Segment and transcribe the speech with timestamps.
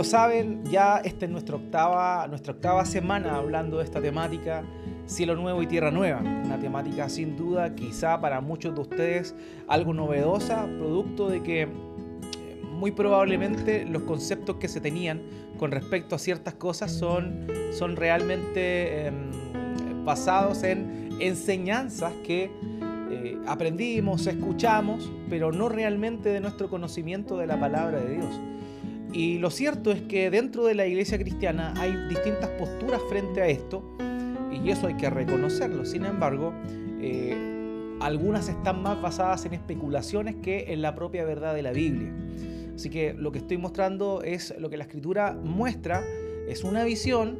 [0.00, 4.64] lo saben, ya esta es nuestra octava, nuestra octava semana hablando de esta temática,
[5.04, 6.20] cielo nuevo y tierra nueva.
[6.20, 9.34] Una temática sin duda, quizá para muchos de ustedes
[9.68, 11.68] algo novedosa, producto de que eh,
[12.62, 15.20] muy probablemente los conceptos que se tenían
[15.58, 19.12] con respecto a ciertas cosas son, son realmente em,
[20.02, 22.50] basados en enseñanzas que
[23.10, 28.40] eh, aprendimos, escuchamos, pero no realmente de nuestro conocimiento de la palabra de Dios.
[29.12, 33.46] Y lo cierto es que dentro de la iglesia cristiana hay distintas posturas frente a
[33.46, 33.82] esto,
[34.52, 35.84] y eso hay que reconocerlo.
[35.84, 36.52] Sin embargo,
[37.00, 42.12] eh, algunas están más basadas en especulaciones que en la propia verdad de la Biblia.
[42.74, 46.02] Así que lo que estoy mostrando es lo que la escritura muestra,
[46.48, 47.38] es una visión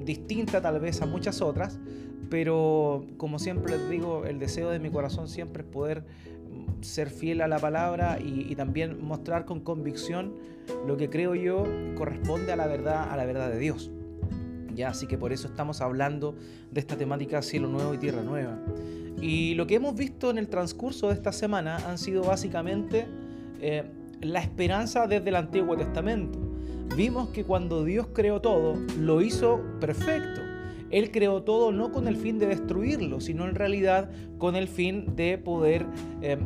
[0.00, 1.78] distinta tal vez a muchas otras,
[2.30, 6.04] pero como siempre digo, el deseo de mi corazón siempre es poder
[6.80, 10.34] ser fiel a la palabra y, también mostrar con convicción
[10.86, 11.64] lo que creo yo
[11.96, 13.90] corresponde a la verdad, a la verdad de Dios.
[14.74, 16.36] Ya, así que por eso estamos hablando
[16.70, 18.58] de esta temática cielo nuevo y tierra nueva.
[19.20, 23.06] Y lo que hemos visto en el transcurso de esta semana han sido básicamente
[23.60, 23.84] eh,
[24.20, 26.38] la esperanza desde el Antiguo Testamento.
[26.96, 30.47] Vimos que cuando Dios creó todo, lo hizo perfecto.
[30.90, 35.16] Él creó todo no con el fin de destruirlo, sino en realidad con el fin
[35.16, 35.86] de poder
[36.22, 36.38] eh,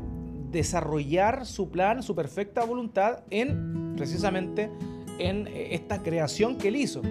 [0.51, 4.71] desarrollar su plan, su perfecta voluntad en precisamente
[5.19, 7.03] en eh, esta creación que él hizo.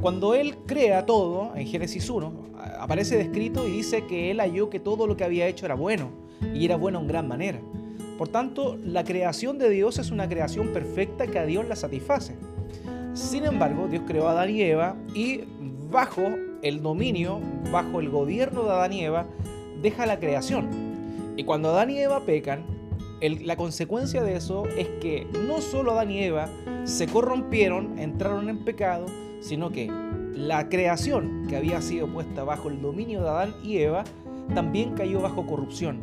[0.00, 2.32] Cuando él crea todo, en Génesis 1,
[2.78, 6.10] aparece descrito y dice que él halló que todo lo que había hecho era bueno
[6.54, 7.60] y era bueno en gran manera.
[8.18, 12.36] Por tanto, la creación de Dios es una creación perfecta que a Dios la satisface.
[13.14, 15.40] Sin embargo, Dios creó a Adán y Eva y
[15.90, 16.22] bajo
[16.64, 19.26] el dominio, bajo el gobierno de Adán y Eva,
[19.82, 21.34] deja la creación.
[21.36, 22.64] Y cuando Adán y Eva pecan,
[23.20, 26.48] la consecuencia de eso es que no solo Adán y Eva
[26.84, 29.06] se corrompieron, entraron en pecado,
[29.40, 29.90] sino que
[30.34, 34.04] la creación que había sido puesta bajo el dominio de Adán y Eva
[34.54, 36.00] también cayó bajo corrupción.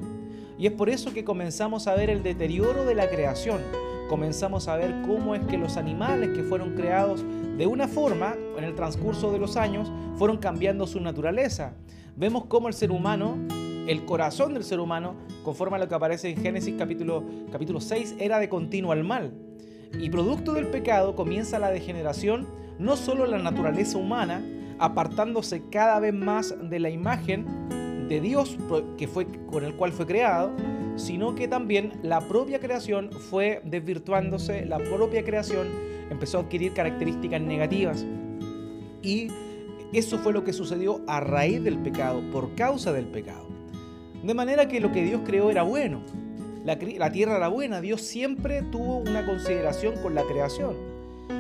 [0.57, 3.61] Y es por eso que comenzamos a ver el deterioro de la creación.
[4.09, 7.23] Comenzamos a ver cómo es que los animales que fueron creados
[7.61, 11.75] de una forma, en el transcurso de los años, fueron cambiando su naturaleza.
[12.15, 13.37] Vemos cómo el ser humano
[13.87, 15.13] el corazón del ser humano,
[15.43, 19.31] conforme a lo que aparece en Génesis capítulo, capítulo 6, era de continuo al mal.
[19.99, 22.47] Y producto del pecado comienza la degeneración,
[22.79, 24.43] no solo la naturaleza humana,
[24.79, 28.57] apartándose cada vez más de la imagen de Dios
[28.97, 30.51] que fue, con el cual fue creado,
[30.95, 37.41] sino que también la propia creación fue desvirtuándose, la propia creación empezó a adquirir características
[37.41, 38.05] negativas.
[39.01, 39.29] Y
[39.93, 43.47] eso fue lo que sucedió a raíz del pecado, por causa del pecado.
[44.21, 46.01] De manera que lo que Dios creó era bueno.
[46.65, 46.77] La,
[47.11, 47.81] tierra era buena.
[47.81, 50.75] Dios siempre tuvo una consideración con la creación.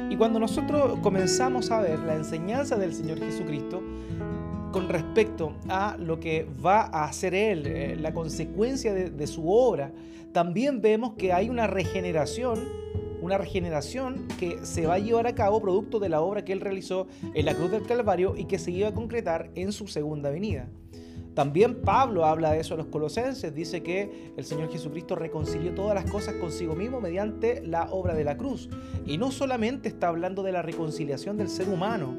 [0.09, 3.83] Y cuando nosotros comenzamos a ver la enseñanza del Señor Jesucristo
[4.71, 9.91] con respecto a lo que va a hacer Él, eh, la consecuencia de su obra,
[10.31, 12.59] también vemos que hay una regeneración
[13.21, 16.59] una regeneración que se va a llevar a cabo producto de la obra que él
[16.59, 20.29] realizó en la cruz del Calvario y que se iba a concretar en su segunda
[20.29, 20.67] venida.
[21.33, 25.95] También Pablo habla de eso a los colosenses, dice que el Señor Jesucristo reconcilió todas
[25.95, 28.69] las cosas consigo mismo mediante la obra de la cruz.
[29.05, 32.17] Y no solamente está hablando de la reconciliación del ser humano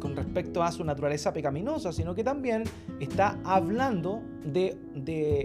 [0.00, 2.64] con respecto a su naturaleza pecaminosa, sino que también
[3.00, 4.76] está hablando de,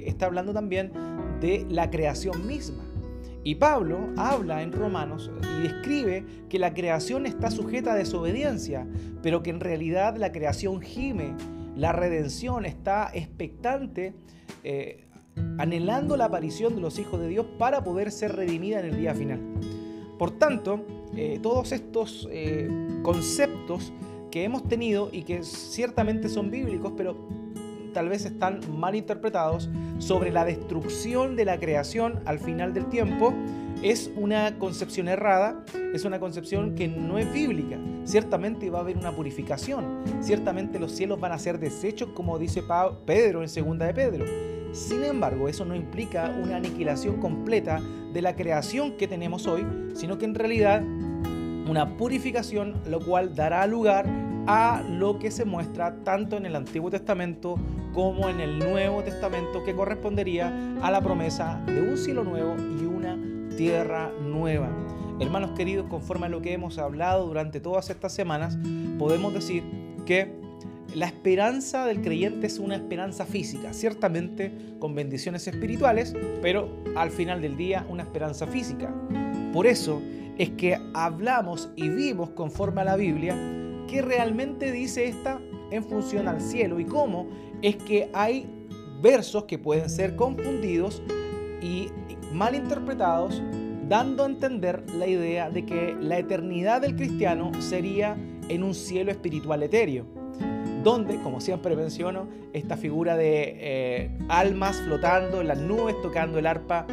[0.05, 0.91] está hablando también
[1.39, 2.83] de la creación misma.
[3.43, 8.87] Y Pablo habla en Romanos y describe que la creación está sujeta a desobediencia,
[9.23, 11.35] pero que en realidad la creación gime
[11.75, 14.13] la redención está expectante,
[14.63, 15.05] eh,
[15.57, 19.15] anhelando la aparición de los hijos de Dios para poder ser redimida en el día
[19.15, 19.39] final.
[20.19, 20.85] Por tanto,
[21.15, 22.69] eh, todos estos eh,
[23.03, 23.93] conceptos
[24.29, 27.17] que hemos tenido y que ciertamente son bíblicos, pero
[27.93, 29.69] tal vez están mal interpretados
[29.99, 33.33] sobre la destrucción de la creación al final del tiempo,
[33.83, 37.77] es una concepción errada, es una concepción que no es bíblica.
[38.03, 42.63] Ciertamente va a haber una purificación, ciertamente los cielos van a ser deshechos, como dice
[43.05, 44.25] Pedro en segunda de Pedro.
[44.73, 47.81] Sin embargo, eso no implica una aniquilación completa
[48.13, 50.81] de la creación que tenemos hoy, sino que en realidad
[51.67, 54.05] una purificación, lo cual dará lugar
[54.47, 57.57] a lo que se muestra tanto en el Antiguo Testamento
[57.93, 62.85] como en el Nuevo Testamento, que correspondería a la promesa de un cielo nuevo y
[62.85, 63.17] una
[63.55, 64.69] tierra nueva.
[65.19, 68.57] Hermanos queridos, conforme a lo que hemos hablado durante todas estas semanas,
[68.97, 69.63] podemos decir
[70.05, 70.39] que
[70.95, 77.41] la esperanza del creyente es una esperanza física, ciertamente con bendiciones espirituales, pero al final
[77.41, 78.93] del día una esperanza física.
[79.53, 80.01] Por eso
[80.37, 83.35] es que hablamos y vimos conforme a la Biblia
[83.91, 87.27] qué realmente dice esta en función al cielo y cómo
[87.61, 88.49] es que hay
[89.01, 91.03] versos que pueden ser confundidos
[91.61, 91.89] y
[92.31, 93.43] malinterpretados,
[93.89, 98.15] dando a entender la idea de que la eternidad del cristiano sería
[98.47, 100.05] en un cielo espiritual etéreo,
[100.85, 106.47] donde, como siempre menciono, esta figura de eh, almas flotando en las nubes, tocando el
[106.47, 106.87] arpa,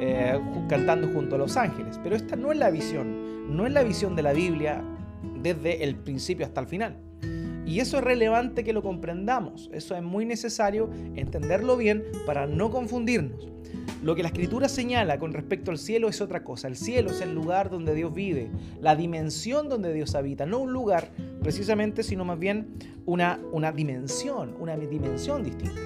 [0.00, 0.36] eh,
[0.68, 2.00] cantando junto a los ángeles.
[2.02, 4.82] Pero esta no es la visión, no es la visión de la Biblia
[5.42, 6.96] desde el principio hasta el final.
[7.66, 12.70] Y eso es relevante que lo comprendamos, eso es muy necesario entenderlo bien para no
[12.70, 13.48] confundirnos.
[14.02, 16.68] Lo que la escritura señala con respecto al cielo es otra cosa.
[16.68, 18.50] El cielo es el lugar donde Dios vive,
[18.80, 21.10] la dimensión donde Dios habita, no un lugar
[21.42, 25.80] precisamente, sino más bien una, una dimensión, una dimensión distinta.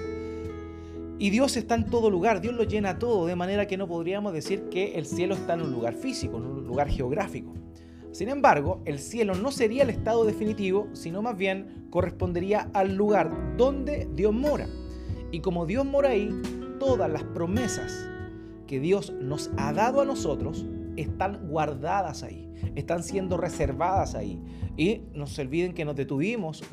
[1.17, 4.33] Y Dios está en todo lugar, Dios lo llena todo, de manera que no podríamos
[4.33, 7.53] decir que el cielo está en un lugar físico, en un lugar geográfico.
[8.15, 13.57] Sin embargo, el cielo no sería el estado definitivo, sino más bien correspondería al lugar
[13.57, 14.67] donde Dios mora.
[15.31, 16.29] Y como Dios mora ahí,
[16.79, 18.07] todas las promesas
[18.67, 20.65] que Dios nos ha dado a nosotros
[20.95, 24.41] están guardadas ahí, están siendo reservadas ahí.
[24.77, 26.63] Y no se olviden que nos detuvimos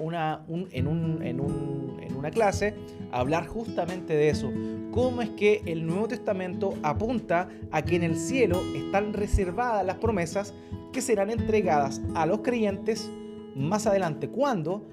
[0.70, 2.76] en, en una clase
[3.10, 4.48] a hablar justamente de eso.
[4.92, 9.96] Cómo es que el Nuevo Testamento apunta a que en el cielo están reservadas las
[9.96, 10.54] promesas
[10.92, 13.10] que serán entregadas a los creyentes
[13.54, 14.28] más adelante.
[14.28, 14.86] ¿Cuándo?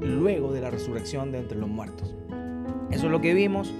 [0.00, 2.14] Luego de la resurrección de entre los muertos.
[2.90, 3.72] Eso es lo que vimos.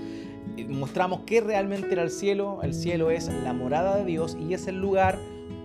[0.69, 2.61] Mostramos que realmente era el cielo.
[2.62, 5.19] El cielo es la morada de Dios y es el lugar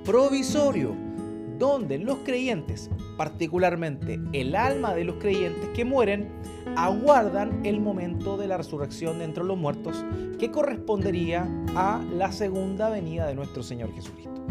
[0.03, 0.95] provisorio
[1.57, 6.29] donde los creyentes, particularmente el alma de los creyentes que mueren,
[6.75, 10.03] aguardan el momento de la resurrección de entre los muertos
[10.37, 14.45] que correspondería a la segunda venida de nuestro Señor Jesucristo.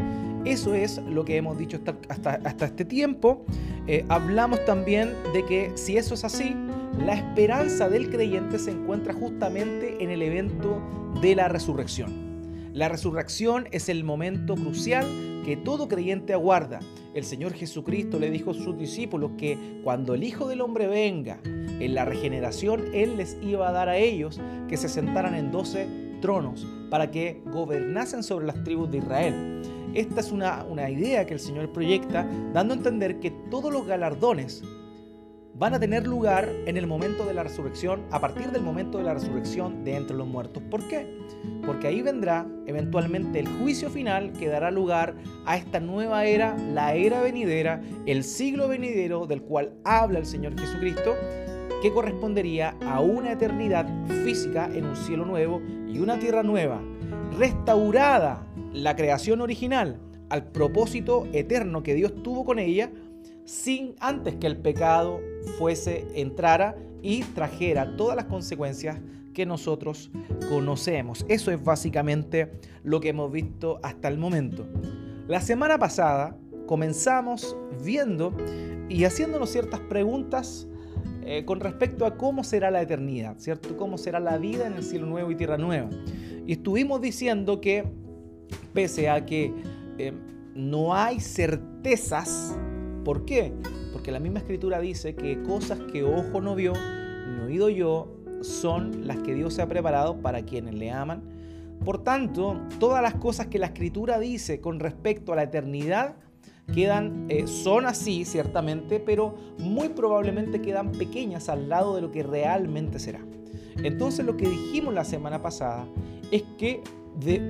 [0.44, 3.44] Eso es lo que hemos dicho hasta, este tiempo.
[3.86, 6.54] Eh, hablamos también de que si eso es así,
[6.98, 10.82] la esperanza del creyente se encuentra justamente en el evento
[11.22, 12.24] de la resurrección.
[12.74, 15.06] La resurrección es el momento crucial
[15.44, 16.80] que todo creyente aguarda.
[17.14, 21.38] El Señor Jesucristo le dijo a sus discípulos que cuando el Hijo del Hombre venga
[21.44, 25.86] en la regeneración, Él les iba a dar a ellos que se sentaran en doce
[26.20, 29.62] tronos para que gobernasen sobre las tribus de Israel.
[29.94, 34.62] Esta es una, idea que el Señor proyecta, dando a entender que todos los galardones
[35.56, 39.04] van a tener lugar en el momento de la resurrección, a partir del momento de
[39.04, 40.64] la resurrección de entre los muertos.
[40.68, 41.06] ¿Por qué?
[41.64, 45.14] Porque ahí vendrá eventualmente el juicio final que dará lugar
[45.46, 50.58] a esta nueva era, la era venidera, el siglo venidero del cual habla el Señor
[50.58, 51.14] Jesucristo,
[51.84, 53.86] que correspondería a una eternidad
[54.24, 56.80] física en un cielo nuevo y una tierra nueva,
[57.38, 60.00] restaurada la creación original
[60.30, 62.90] al propósito eterno que Dios tuvo con ella,
[63.44, 65.20] sin antes que el pecado
[65.58, 68.98] fuese entrara y trajera todas las consecuencias
[69.34, 70.10] que nosotros
[70.48, 71.26] conocemos.
[71.28, 72.50] Eso es básicamente
[72.82, 74.66] lo que hemos visto hasta el momento.
[75.28, 76.34] La semana pasada
[76.64, 77.54] comenzamos
[77.84, 78.34] viendo
[78.88, 80.66] y haciéndonos ciertas preguntas
[81.26, 83.76] eh, con respecto a cómo será la eternidad, ¿cierto?
[83.76, 85.88] Cómo será la vida en el cielo nuevo y tierra nueva.
[86.46, 87.84] Y estuvimos diciendo que
[88.74, 89.52] pese a que
[89.98, 90.12] eh,
[90.54, 92.58] no hay certezas.
[93.04, 93.52] ¿Por qué?
[93.92, 99.06] Porque la misma escritura dice que cosas que ojo no vio, ni oído yo, son
[99.06, 101.22] las que Dios se ha preparado para quienes le aman.
[101.84, 106.16] Por tanto, todas las cosas que la escritura dice con respecto a la eternidad
[106.72, 112.22] quedan, eh, son así ciertamente, pero muy probablemente quedan pequeñas al lado de lo que
[112.22, 113.20] realmente será.
[113.82, 115.86] Entonces lo que dijimos la semana pasada
[116.30, 116.82] es que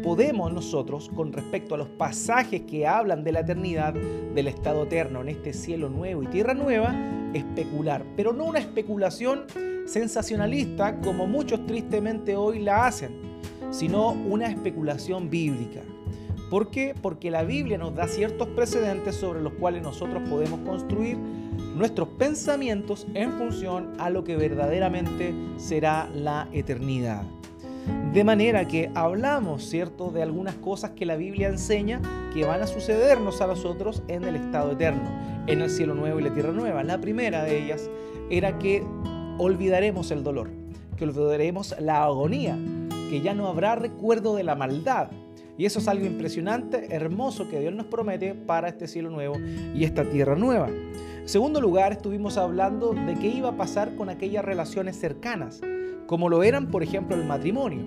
[0.02, 5.22] podemos nosotros, con respecto a los pasajes que hablan de la eternidad, del estado eterno
[5.22, 6.94] en este cielo nuevo y tierra nueva,
[7.32, 9.44] especular, pero no una especulación
[9.86, 13.12] sensacionalista como muchos tristemente hoy la hacen,
[13.70, 15.80] sino una especulación bíblica.
[16.50, 16.94] ¿Por qué?
[17.00, 21.16] Porque la Biblia nos da ciertos precedentes sobre los cuales nosotros podemos construir
[21.74, 27.22] nuestros pensamientos en función a lo que verdaderamente será la eternidad.
[28.12, 32.00] De manera que hablamos, ¿cierto?, de algunas cosas que la Biblia enseña
[32.32, 35.10] que van a sucedernos a nosotros en el estado eterno,
[35.46, 36.82] en el cielo nuevo y la tierra nueva.
[36.84, 37.90] La primera de ellas
[38.30, 38.84] era que
[39.38, 40.48] olvidaremos el dolor,
[40.96, 42.56] que olvidaremos la agonía,
[43.10, 45.08] que ya no habrá recuerdo de la maldad.
[45.56, 49.36] Y eso es algo impresionante, hermoso que Dios nos promete para este cielo nuevo
[49.74, 50.68] y esta tierra nueva.
[50.68, 55.60] En segundo lugar, estuvimos hablando de qué iba a pasar con aquellas relaciones cercanas
[56.06, 57.82] como lo eran, por ejemplo, el matrimonio.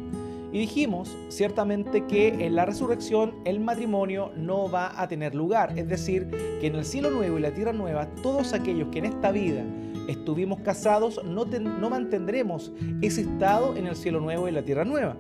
[0.52, 5.88] Y dijimos ciertamente que en la resurrección el matrimonio no va a tener lugar, es
[5.88, 6.28] decir,
[6.62, 9.64] que en el cielo nuevo y la tierra nueva todos aquellos que en esta vida
[10.08, 12.72] estuvimos casados no, no mantendremos
[13.02, 15.18] ese estado en el cielo nuevo y la tierra nueva.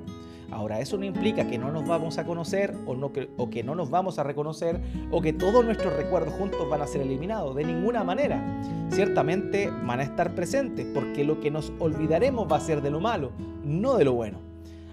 [0.51, 4.17] Ahora, eso no implica que no nos vamos a conocer o, que no nos vamos
[4.17, 4.79] a reconocer
[5.11, 7.55] o que todos nuestros recuerdos juntos van a ser eliminados.
[7.55, 8.61] De ninguna manera.
[8.89, 13.01] Ciertamente van a estar presentes porque lo que nos olvidaremos va a ser de lo
[13.01, 13.31] malo,
[13.63, 14.39] no de lo bueno.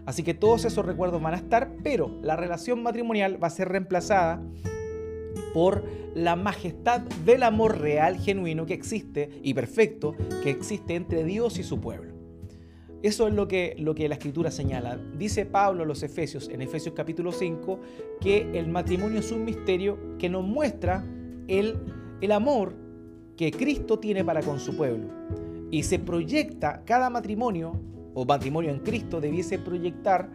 [0.07, 3.69] Así que todos esos recuerdos van a estar, pero la relación matrimonial va a ser
[3.69, 4.43] reemplazada
[5.55, 5.85] por
[6.15, 11.63] la majestad del amor real, genuino que existe y perfecto que existe entre Dios y
[11.63, 12.14] su pueblo.
[13.05, 14.97] Eso es lo que, la escritura señala.
[15.19, 17.79] Dice Pablo a los Efesios, en Efesios capítulo 5,
[18.19, 21.05] que el matrimonio es un misterio que nos muestra
[21.47, 21.77] el,
[22.23, 22.73] el amor
[23.37, 25.09] que Cristo tiene para con su pueblo.
[25.71, 27.79] Y se proyecta cada matrimonio
[28.15, 30.31] o matrimonio en Cristo debiese proyectar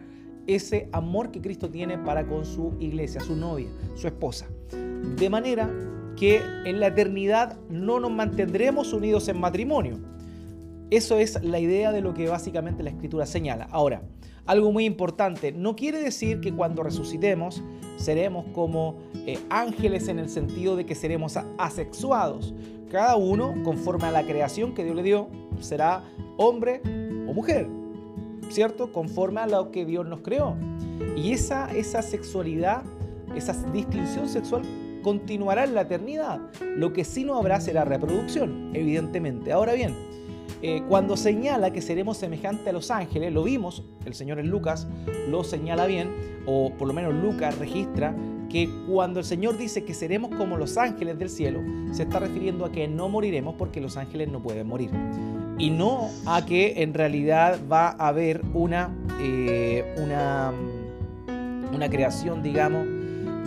[0.46, 4.46] ese amor que Cristo tiene para con su iglesia, su novia, su esposa.
[5.16, 5.68] De manera
[6.16, 9.98] que en la eternidad no nos mantendremos unidos en matrimonio,
[10.90, 13.68] eso es la idea de lo que básicamente la escritura señala.
[13.70, 14.02] Ahora,
[14.46, 17.62] algo muy importante, no quiere decir que cuando resucitemos
[17.96, 22.54] seremos como eh, ángeles en el sentido de que seremos asexuados.
[22.90, 25.28] Cada uno, conforme a la creación que Dios le dio,
[25.60, 26.02] será
[26.36, 26.80] hombre
[27.28, 27.68] o mujer,
[28.48, 28.92] ¿cierto?
[28.92, 30.56] Conforme a lo que Dios nos creó.
[31.16, 32.82] Y esa, esa sexualidad,
[33.36, 34.62] esa distinción sexual
[35.02, 36.40] continuará en la eternidad.
[36.76, 39.52] Lo que sí no habrá será reproducción, evidentemente.
[39.52, 39.94] Ahora bien,
[40.62, 44.86] eh, cuando señala que seremos semejantes a los ángeles, lo vimos, el Señor en Lucas
[45.28, 46.10] lo señala bien,
[46.46, 48.14] o por lo menos Lucas registra
[48.50, 51.60] que cuando el Señor dice que seremos como los ángeles del cielo,
[51.92, 54.90] se está refiriendo a que no moriremos porque los ángeles no pueden morir.
[55.58, 60.52] Y no a que en realidad va a haber una, eh, una,
[61.72, 62.86] una creación, digamos,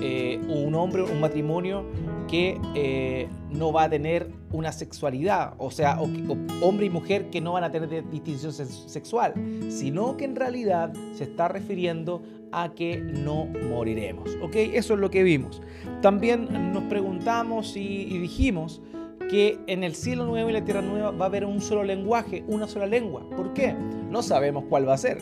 [0.02, 1.86] eh, un hombre, un matrimonio
[2.28, 7.54] que eh, no va a tener una sexualidad, o sea, hombre y mujer que no
[7.54, 9.34] van a tener distinción sexual,
[9.70, 14.38] sino que en realidad se está refiriendo a que no moriremos.
[14.42, 14.56] ¿Ok?
[14.56, 15.62] Eso es lo que vimos.
[16.02, 18.82] También nos preguntamos y, dijimos
[19.30, 22.44] que en el cielo nuevo y la tierra nueva va a haber un solo lenguaje,
[22.48, 23.28] una sola lengua.
[23.36, 23.74] ¿Por qué?
[23.74, 25.18] No sabemos cuál va a ser.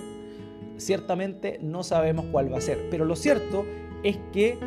[0.78, 2.88] Ciertamente no sabemos cuál va a ser.
[2.90, 3.66] Pero lo cierto
[4.04, 4.58] es que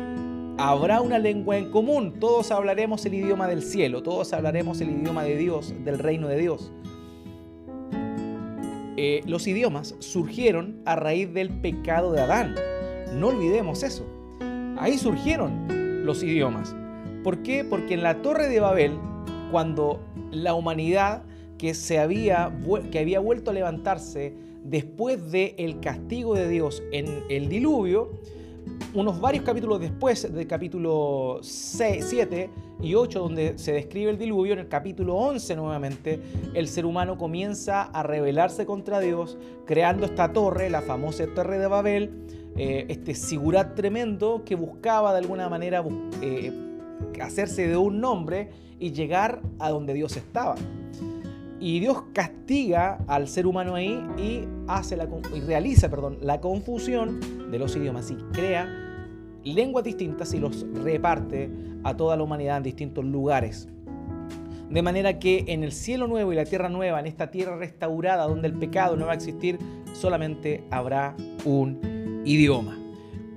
[0.57, 2.19] habrá una lengua en común.
[2.19, 6.37] Todos hablaremos el idioma del cielo, todos hablaremos el idioma de Dios, del reino de
[6.37, 6.71] Dios.
[8.97, 12.55] Eh, los idiomas surgieron a raíz del pecado de Adán.
[13.13, 14.05] No olvidemos eso.
[14.77, 16.75] Ahí surgieron los idiomas.
[17.23, 17.63] ¿Por qué?
[17.63, 18.97] Porque en la torre de Babel,
[19.51, 19.99] cuando
[20.31, 21.23] la humanidad
[21.57, 22.51] que, se había,
[22.91, 24.33] que había vuelto a levantarse
[24.63, 28.11] después del castigo de Dios en el diluvio,
[28.93, 32.49] unos varios capítulos después del capítulo 6, 7
[32.81, 36.21] y 8, donde se describe el diluvio, en el capítulo 11 nuevamente,
[36.53, 41.67] el ser humano comienza a rebelarse contra Dios, creando esta torre, la famosa torre de
[41.67, 42.11] Babel,
[42.57, 45.83] eh, este sigurat tremendo que buscaba de alguna manera
[46.21, 46.53] eh,
[47.21, 50.55] hacerse de un nombre y llegar a donde Dios estaba.
[51.65, 57.19] Y Dios castiga al ser humano ahí y, hace la, y realiza perdón, la confusión
[57.49, 58.69] de los idiomas y crea
[59.43, 61.49] lenguas distintas y los reparte
[61.83, 63.67] a toda la humanidad en distintos lugares.
[64.69, 68.27] De manera que en el cielo nuevo y la tierra nueva, en esta tierra restaurada
[68.27, 69.57] donde el pecado no va a existir,
[69.93, 72.77] solamente habrá un idioma.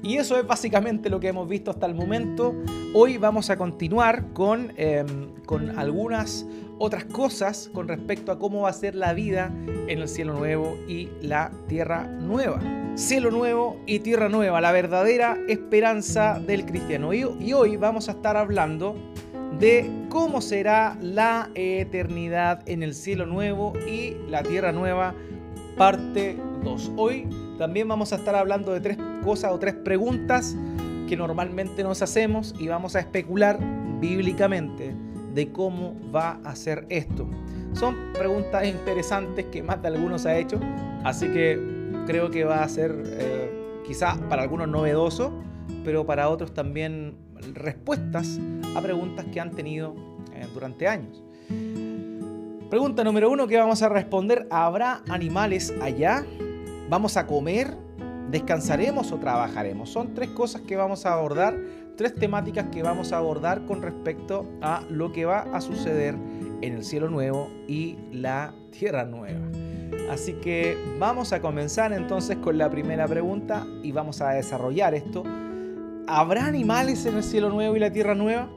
[0.03, 2.55] Y eso es básicamente lo que hemos visto hasta el momento.
[2.93, 6.47] Hoy vamos a continuar con, em, con algunas
[6.79, 10.77] otras cosas con respecto a cómo va a ser la vida en el cielo nuevo
[10.87, 12.61] y la tierra nueva.
[12.95, 17.13] Cielo nuevo y tierra nueva, la verdadera esperanza del cristiano.
[17.13, 18.97] Y, hoy vamos a estar hablando
[19.59, 25.15] de cómo será la eternidad en el cielo nuevo y la tierra nueva,
[25.77, 26.93] parte 2.
[26.97, 30.57] Hoy también vamos a estar hablando de tres cosas o tres preguntas
[31.09, 33.59] que normalmente nos hacemos y vamos a especular
[34.01, 34.95] bíblicamente
[35.35, 37.27] de cómo va a ser esto.
[37.73, 40.59] Son preguntas interesantes que más de algunos ha hecho,
[41.05, 41.61] así que
[42.07, 45.33] creo que va a ser eh, quizá para algunos novedoso,
[45.85, 47.17] pero para otros también
[47.55, 48.39] respuestas
[48.75, 49.95] a preguntas que han tenido
[50.35, 51.23] eh, durante años.
[52.71, 56.25] Pregunta número uno que vamos a responder, ¿habrá animales allá?
[56.91, 57.75] ¿Vamos a comer?
[58.31, 59.89] ¿Descansaremos o trabajaremos?
[59.89, 61.59] Son tres cosas que vamos a abordar
[61.99, 66.15] tres temáticas que vamos a abordar con respecto a lo que va a suceder
[66.61, 69.41] en el cielo nuevo y la tierra nueva.
[70.09, 75.25] Así que vamos a comenzar entonces con la primera pregunta y vamos a desarrollar esto.
[76.07, 78.49] ¿Habrá animales en el cielo nuevo y la tierra nueva?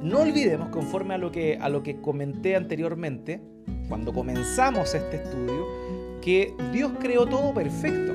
[0.00, 3.40] No olvidemos, conforme a lo que, a lo que comenté anteriormente,
[3.88, 5.66] cuando comenzamos este estudio,
[6.22, 8.14] que Dios creó todo perfecto.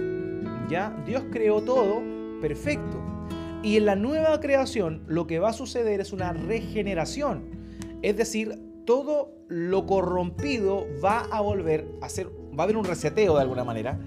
[0.70, 0.96] ¿Ya?
[1.06, 2.01] Dios creó todo
[2.41, 3.19] perfecto.
[3.62, 7.44] Y en la nueva creación lo que va a suceder es una regeneración.
[8.01, 13.36] Es decir, todo lo corrompido va a volver a ser, va a haber un reseteo
[13.36, 14.00] de alguna manera.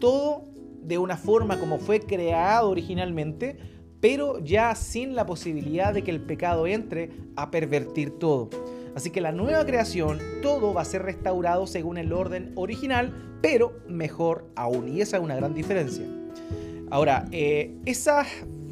[0.00, 0.44] Todo
[0.82, 3.58] de una forma como fue creado originalmente,
[4.00, 8.50] pero ya sin la posibilidad de que el pecado entre a pervertir todo.
[8.94, 13.78] Así que la nueva creación, todo va a ser restaurado según el orden original, pero
[13.88, 14.88] mejor aún.
[14.88, 16.06] Y esa es una gran diferencia.
[16.90, 18.26] Ahora, eh, esas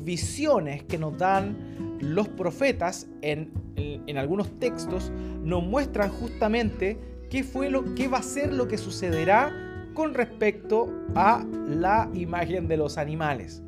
[0.04, 5.10] visiones que nos dan los profetas en, en, algunos textos
[5.42, 6.98] nos muestran justamente
[7.30, 9.52] qué, fue lo, qué va a ser lo que sucederá
[9.94, 13.62] con respecto a la imagen de los animales.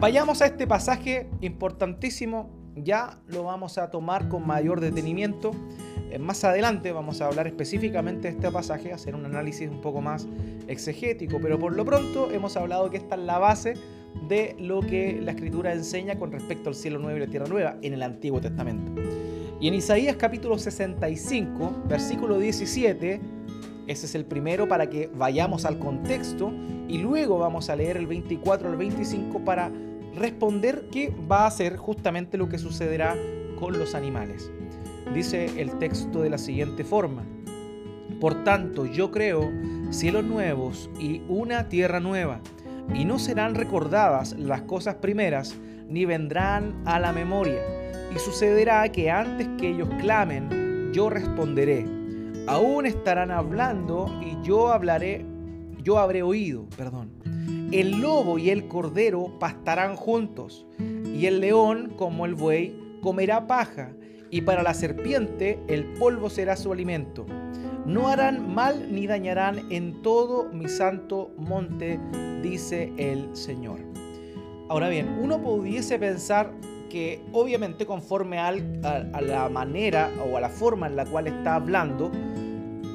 [0.00, 5.50] Vayamos a este pasaje importantísimo, ya lo vamos a tomar con mayor detenimiento.
[6.10, 10.00] Eh, más adelante vamos a hablar específicamente de este pasaje, hacer un análisis un poco
[10.00, 10.28] más
[10.68, 13.74] exegético, pero por lo pronto hemos hablado que esta es la base
[14.26, 17.76] de lo que la escritura enseña con respecto al cielo nuevo y la tierra nueva
[17.82, 19.00] en el Antiguo Testamento.
[19.60, 23.20] Y en Isaías capítulo 65, versículo 17,
[23.86, 26.52] ese es el primero para que vayamos al contexto
[26.88, 29.70] y luego vamos a leer el 24 al 25 para
[30.14, 33.16] responder qué va a ser justamente lo que sucederá
[33.58, 34.50] con los animales.
[35.14, 37.24] Dice el texto de la siguiente forma.
[38.20, 39.50] Por tanto, yo creo
[39.90, 42.40] cielos nuevos y una tierra nueva
[42.94, 45.56] y no serán recordadas las cosas primeras,
[45.88, 47.62] ni vendrán a la memoria.
[48.14, 51.86] Y sucederá que antes que ellos clamen, yo responderé.
[52.46, 55.24] Aún estarán hablando y yo hablaré,
[55.82, 57.10] yo habré oído, perdón.
[57.72, 63.90] El lobo y el cordero pastarán juntos, y el león, como el buey, comerá paja,
[64.30, 67.26] y para la serpiente el polvo será su alimento
[67.88, 71.98] no harán mal ni dañarán en todo mi santo monte,
[72.42, 73.80] dice el Señor.
[74.68, 76.52] Ahora bien, uno pudiese pensar
[76.90, 82.12] que obviamente conforme a, la manera o a la forma en la cual está hablando,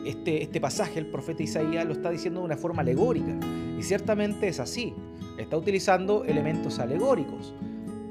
[0.05, 3.35] este, este pasaje, el profeta Isaías lo está diciendo de una forma alegórica.
[3.79, 4.93] Y ciertamente es así.
[5.39, 7.55] Está utilizando elementos alegóricos,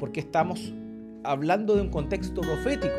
[0.01, 0.75] porque estamos
[1.23, 2.97] hablando de un contexto profético.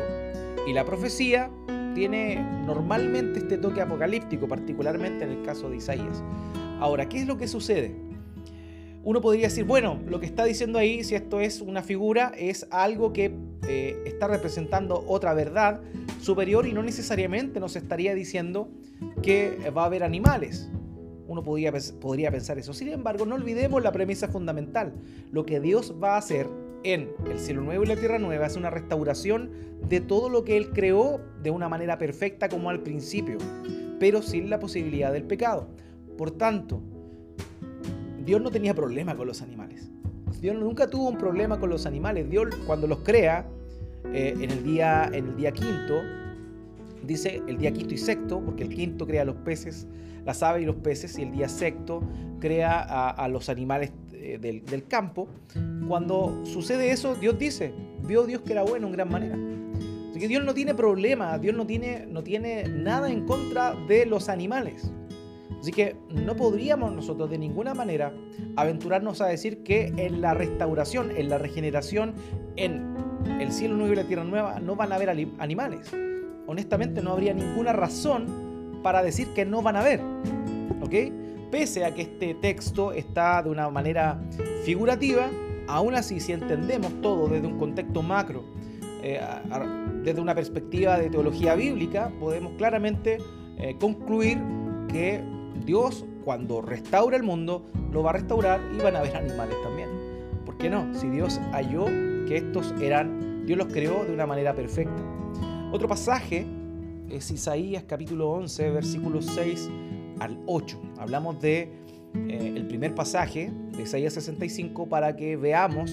[0.66, 1.50] Y la profecía
[1.94, 6.22] tiene normalmente este toque apocalíptico, particularmente en el caso de Isaías.
[6.80, 7.94] Ahora, ¿qué es lo que sucede?
[9.04, 12.66] Uno podría decir, bueno, lo que está diciendo ahí, si esto es una figura, es
[12.70, 13.34] algo que
[13.68, 15.82] eh, está representando otra verdad
[16.20, 18.68] superior y no necesariamente nos estaría diciendo
[19.22, 20.70] que va a haber animales.
[21.26, 22.72] Uno podría, podría pensar eso.
[22.72, 24.94] Sin embargo, no olvidemos la premisa fundamental.
[25.32, 26.48] Lo que Dios va a hacer
[26.84, 29.50] en el cielo nuevo y la tierra nueva es una restauración
[29.88, 33.38] de todo lo que Él creó de una manera perfecta como al principio,
[33.98, 35.68] pero sin la posibilidad del pecado.
[36.16, 36.80] Por tanto,
[38.24, 39.90] Dios no tenía problema con los animales.
[40.40, 42.28] Dios nunca tuvo un problema con los animales.
[42.28, 43.46] Dios cuando los crea
[44.12, 46.02] eh, en, el día, en el día quinto,
[47.02, 49.86] dice el día quinto y sexto, porque el quinto crea los peces,
[50.24, 52.02] las aves y los peces, y el día sexto
[52.40, 53.92] crea a, los animales
[54.24, 55.28] eh, del, campo.
[55.86, 59.38] Cuando sucede eso, Dios dice, vio Dios que era bueno en gran manera.
[60.10, 64.06] Así que Dios no tiene problema, Dios no tiene, no tiene nada en contra de
[64.06, 64.90] los animales.
[65.60, 68.12] Así que no podríamos nosotros de ninguna manera
[68.56, 72.14] aventurarnos a decir que en la restauración, en la regeneración,
[72.56, 72.94] en
[73.40, 75.92] el cielo nuevo y la tierra nueva no van a haber animales
[76.46, 80.00] honestamente no habría ninguna razón para decir que no van a ver.
[80.82, 80.94] ¿Ok?
[81.54, 84.20] Pese a que este texto está de una manera
[84.64, 85.30] figurativa,
[85.68, 88.42] aún así si entendemos todo desde un contexto macro,
[89.04, 89.20] eh,
[90.02, 93.18] desde una perspectiva de teología bíblica, podemos claramente
[93.56, 94.42] eh, concluir
[94.88, 95.22] que
[95.64, 99.90] Dios cuando restaura el mundo, lo va a restaurar y van a haber animales también.
[100.44, 100.92] ¿Por qué no?
[100.92, 101.84] Si Dios halló
[102.26, 105.04] que estos eran, Dios los creó de una manera perfecta.
[105.70, 106.44] Otro pasaje
[107.10, 109.70] es Isaías capítulo 11, versículos 6
[110.20, 110.80] al 8.
[110.98, 111.72] Hablamos de
[112.28, 115.92] eh, el primer pasaje de Isaías 65 para que veamos,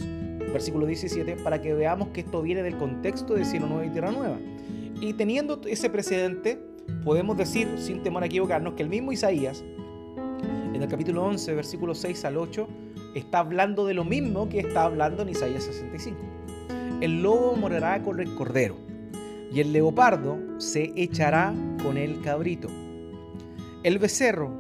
[0.54, 4.12] versículo 17, para que veamos que esto viene del contexto de cielo nuevo y tierra
[4.12, 4.38] nueva.
[5.02, 6.60] Y teniendo ese precedente,
[7.04, 9.64] podemos decir, sin temor a equivocarnos, que el mismo Isaías,
[10.74, 12.68] en el capítulo 11, versículos 6 al 8,
[13.16, 16.18] está hablando de lo mismo que está hablando en Isaías 65.
[17.02, 18.76] El lobo morará con el cordero
[19.52, 21.54] y el leopardo se echará
[21.84, 22.70] con el cabrito.
[23.84, 24.52] El becerro,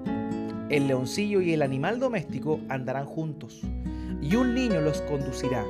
[0.69, 3.61] el leoncillo y el animal doméstico andarán juntos,
[4.19, 5.63] y un niño los conducirá.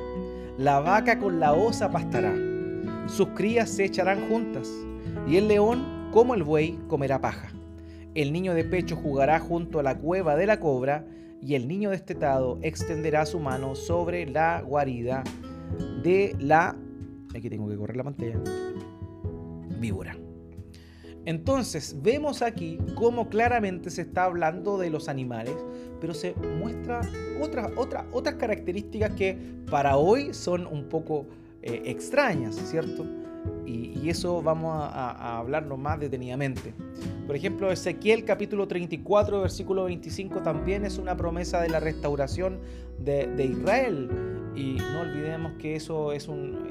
[0.56, 2.34] La vaca con la osa pastará,
[3.08, 4.70] sus crías se echarán juntas,
[5.28, 7.50] y el león, como el buey, comerá paja.
[8.14, 11.04] El niño de pecho jugará junto a la cueva de la cobra,
[11.42, 15.24] y el niño destetado extenderá su mano sobre la guarida
[16.02, 16.74] de la...
[17.32, 18.40] Tengo que correr la pantalla.
[19.78, 20.21] Víbora.
[21.24, 25.54] Entonces vemos aquí cómo claramente se está hablando de los animales,
[26.00, 27.00] pero se muestra
[27.40, 29.38] otras, otras, otras características que
[29.70, 31.26] para hoy son un poco
[31.62, 33.06] eh, extrañas, ¿cierto?
[33.64, 36.74] Y, eso vamos a, hablarlo más detenidamente.
[37.24, 42.58] Por ejemplo, Ezequiel capítulo 34, versículo 25 también es una promesa de la restauración
[42.98, 44.10] de, Israel.
[44.54, 46.70] Y no olvidemos que eso es un...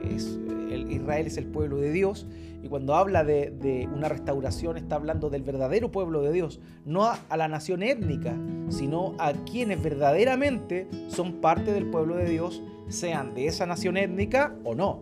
[0.72, 2.28] el, Israel es el pueblo de Dios.
[2.64, 6.60] Y cuando habla de, una restauración está hablando del verdadero pueblo de Dios.
[6.86, 8.36] No a, a la nación étnica,
[8.70, 14.56] sino a quienes verdaderamente son parte del pueblo de Dios, sean de esa nación étnica
[14.64, 15.02] o no.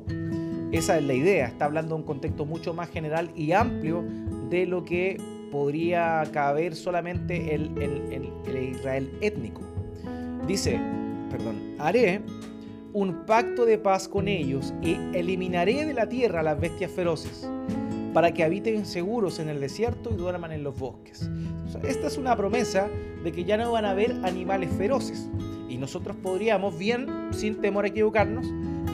[0.72, 4.04] Esa es la idea, está hablando de un contexto mucho más general y amplio
[4.50, 5.18] de lo que
[5.52, 9.62] podría caber solamente el, el, Israel étnico.
[10.48, 10.80] Dice,
[11.32, 12.22] perdón, haré
[12.94, 17.50] un pacto de paz con ellos y eliminaré de la tierra las bestias feroces
[18.14, 21.30] para que habiten seguros en el desierto y duerman en los bosques.
[21.84, 22.88] esta es una promesa
[23.24, 25.30] de que ya no van a haber animales feroces
[25.70, 28.48] y nosotros podríamos bien, sin temor a equivocarnos,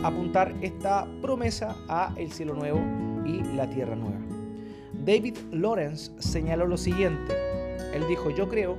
[0.03, 2.81] apuntar esta promesa a el cielo nuevo
[3.25, 4.19] y la tierra nueva.
[5.05, 7.33] David Lawrence señaló lo siguiente.
[7.93, 8.77] Él dijo, yo creo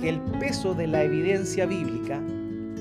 [0.00, 2.20] que el peso de la evidencia bíblica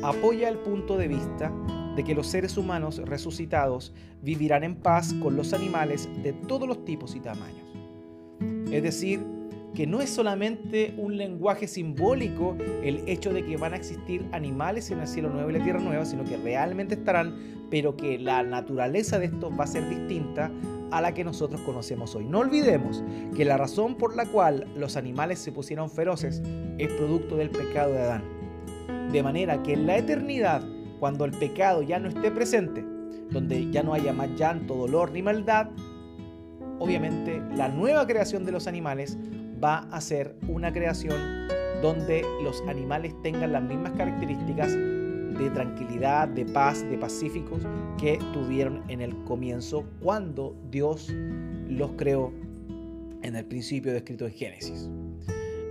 [0.03, 1.51] apoya el punto de vista
[1.95, 6.85] de que los seres humanos resucitados vivirán en paz con los animales de todos los
[6.85, 7.67] tipos y tamaños.
[8.71, 9.19] Es decir,
[9.75, 14.91] que no es solamente un lenguaje simbólico el hecho de que van a existir animales
[14.91, 18.43] en el cielo nuevo y la tierra nueva, sino que realmente estarán, pero que la
[18.43, 20.51] naturaleza de estos va a ser distinta
[20.91, 22.25] a la que nosotros conocemos hoy.
[22.25, 23.03] No olvidemos
[23.35, 26.41] que la razón por la cual los animales se pusieron feroces
[26.77, 28.40] es producto del pecado de Adán.
[29.11, 30.63] De manera que en la eternidad,
[30.99, 32.85] cuando el pecado ya no esté presente,
[33.29, 35.69] donde ya no haya más llanto, dolor ni maldad,
[36.79, 39.17] obviamente la nueva creación de los animales
[39.63, 41.47] va a ser una creación
[41.81, 47.63] donde los animales tengan las mismas características de tranquilidad, de paz, de pacíficos
[47.97, 51.11] que tuvieron en el comienzo cuando Dios
[51.67, 52.31] los creó
[53.23, 54.89] en el principio descrito en Génesis.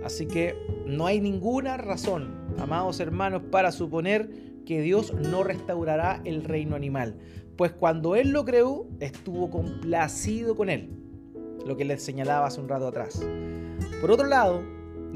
[0.03, 4.29] Así que no hay ninguna razón, amados hermanos, para suponer
[4.65, 7.15] que Dios no restaurará el reino animal,
[7.55, 10.89] pues cuando Él lo creó, estuvo complacido con Él,
[11.65, 13.21] lo que les señalaba hace un rato atrás.
[13.99, 14.61] Por otro lado,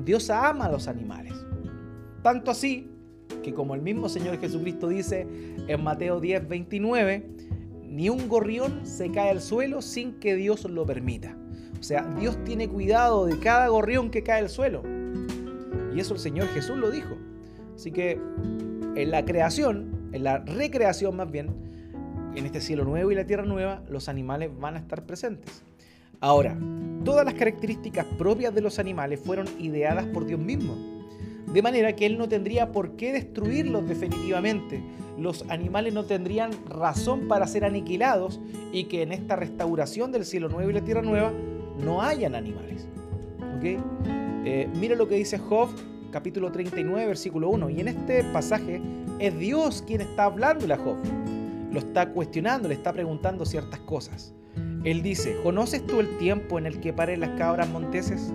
[0.03, 1.33] Dios ama a los animales.
[2.21, 2.91] Tanto así
[3.43, 5.27] que como el mismo Señor Jesucristo dice
[5.67, 7.29] en Mateo 10, 29,
[7.83, 11.37] ni un gorrión se cae al suelo sin que Dios lo permita.
[11.85, 14.81] Sea, Dios tiene cuidado de cada gorrión que cae al suelo.
[15.93, 17.15] Y eso el Señor Jesús lo dijo.
[17.75, 18.19] Así que
[18.95, 21.49] en la creación, en la recreación más bien,
[22.35, 25.61] en este cielo nuevo y la tierra nueva, los animales van a estar presentes.
[26.21, 26.57] Ahora,
[27.03, 30.75] todas las características propias de los animales fueron ideadas por Dios mismo,
[31.53, 34.81] de manera que Él no tendría por qué destruirlos definitivamente.
[35.19, 38.41] Los animales no tendrían razón para ser aniquilados
[38.73, 41.31] y que en esta restauración del cielo nuevo y la tierra nueva
[41.79, 42.87] no hayan animales.
[43.63, 45.69] Eh, mira lo que dice Job
[46.11, 48.79] capítulo 39 versículo 1 y en este pasaje
[49.19, 50.97] es Dios quien está hablando a Job.
[51.71, 54.33] Lo está cuestionando, le está preguntando ciertas cosas.
[54.83, 58.31] Él dice, ¿conoces tú el tiempo en el que paren las cabras monteses?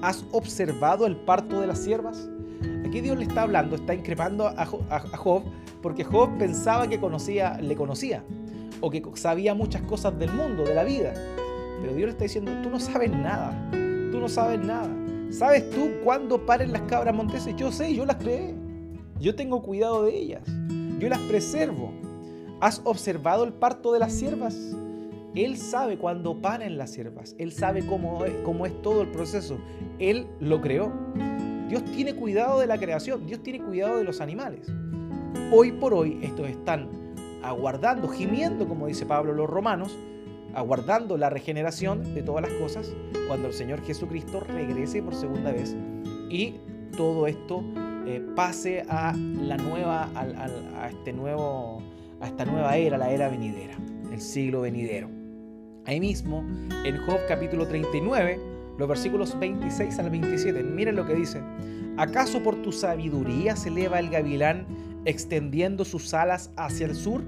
[0.00, 2.28] ¿Has observado el parto de las siervas?
[2.86, 5.44] Aquí Dios le está hablando, está increpando a Job,
[5.82, 8.24] porque Job pensaba que conocía, le conocía,
[8.80, 11.12] o que sabía muchas cosas del mundo, de la vida.
[11.80, 14.88] Pero Dios le está diciendo, tú no sabes nada, tú no sabes nada.
[15.30, 17.56] ¿Sabes tú cuándo paren las cabras monteses?
[17.56, 18.54] Yo sé, yo las creé.
[19.18, 20.42] Yo tengo cuidado de ellas.
[20.98, 21.90] Yo las preservo.
[22.60, 24.54] ¿Has observado el parto de las siervas?
[25.34, 27.34] Él sabe cuándo paren las siervas.
[27.38, 29.56] Él sabe cómo es, cómo es todo el proceso.
[29.98, 30.92] Él lo creó.
[31.68, 33.26] Dios tiene cuidado de la creación.
[33.26, 34.70] Dios tiene cuidado de los animales.
[35.50, 36.88] Hoy por hoy estos están
[37.42, 39.96] aguardando, gimiendo, como dice Pablo los romanos,
[40.54, 42.92] aguardando la regeneración de todas las cosas
[43.26, 45.74] cuando el Señor Jesucristo regrese por segunda vez
[46.28, 46.56] y
[46.96, 47.62] todo esto
[48.06, 51.82] eh, pase a la nueva, a, este nuevo,
[52.20, 53.76] a esta nueva era, la era venidera,
[54.10, 55.08] el siglo venidero.
[55.84, 56.44] Ahí mismo,
[56.84, 58.38] en Job capítulo 39,
[58.78, 60.62] los versículos 26 al 27.
[60.62, 61.40] Miren lo que dice.
[61.96, 64.66] ¿Acaso por tu sabiduría se eleva el gavilán
[65.04, 67.22] extendiendo sus alas hacia el sur?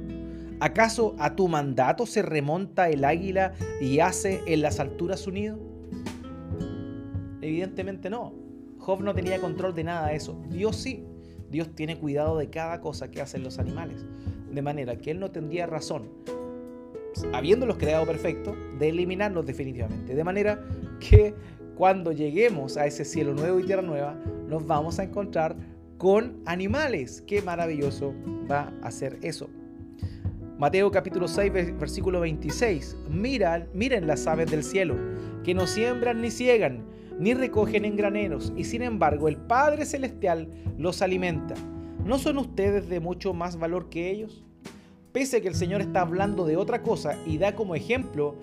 [0.60, 5.58] ¿Acaso a tu mandato se remonta el águila y hace en las alturas su nido?
[7.40, 8.32] Evidentemente no.
[8.78, 10.40] Job no tenía control de nada de eso.
[10.48, 11.04] Dios sí.
[11.50, 14.04] Dios tiene cuidado de cada cosa que hacen los animales.
[14.50, 16.08] De manera que Él no tendría razón,
[17.32, 20.14] habiéndolos creado perfecto, de eliminarlos definitivamente.
[20.14, 20.64] De manera
[21.00, 21.34] que
[21.76, 24.14] cuando lleguemos a ese cielo nuevo y tierra nueva,
[24.48, 25.56] nos vamos a encontrar
[25.98, 27.22] con animales.
[27.26, 28.14] Qué maravilloso
[28.50, 29.48] va a ser eso.
[30.56, 32.96] Mateo capítulo 6, versículo 26.
[33.10, 34.94] Miran, miren las aves del cielo,
[35.42, 36.84] que no siembran ni ciegan,
[37.18, 41.56] ni recogen en graneros, y sin embargo el Padre Celestial los alimenta.
[42.04, 44.44] ¿No son ustedes de mucho más valor que ellos?
[45.10, 48.36] Pese a que el Señor está hablando de otra cosa y da como ejemplo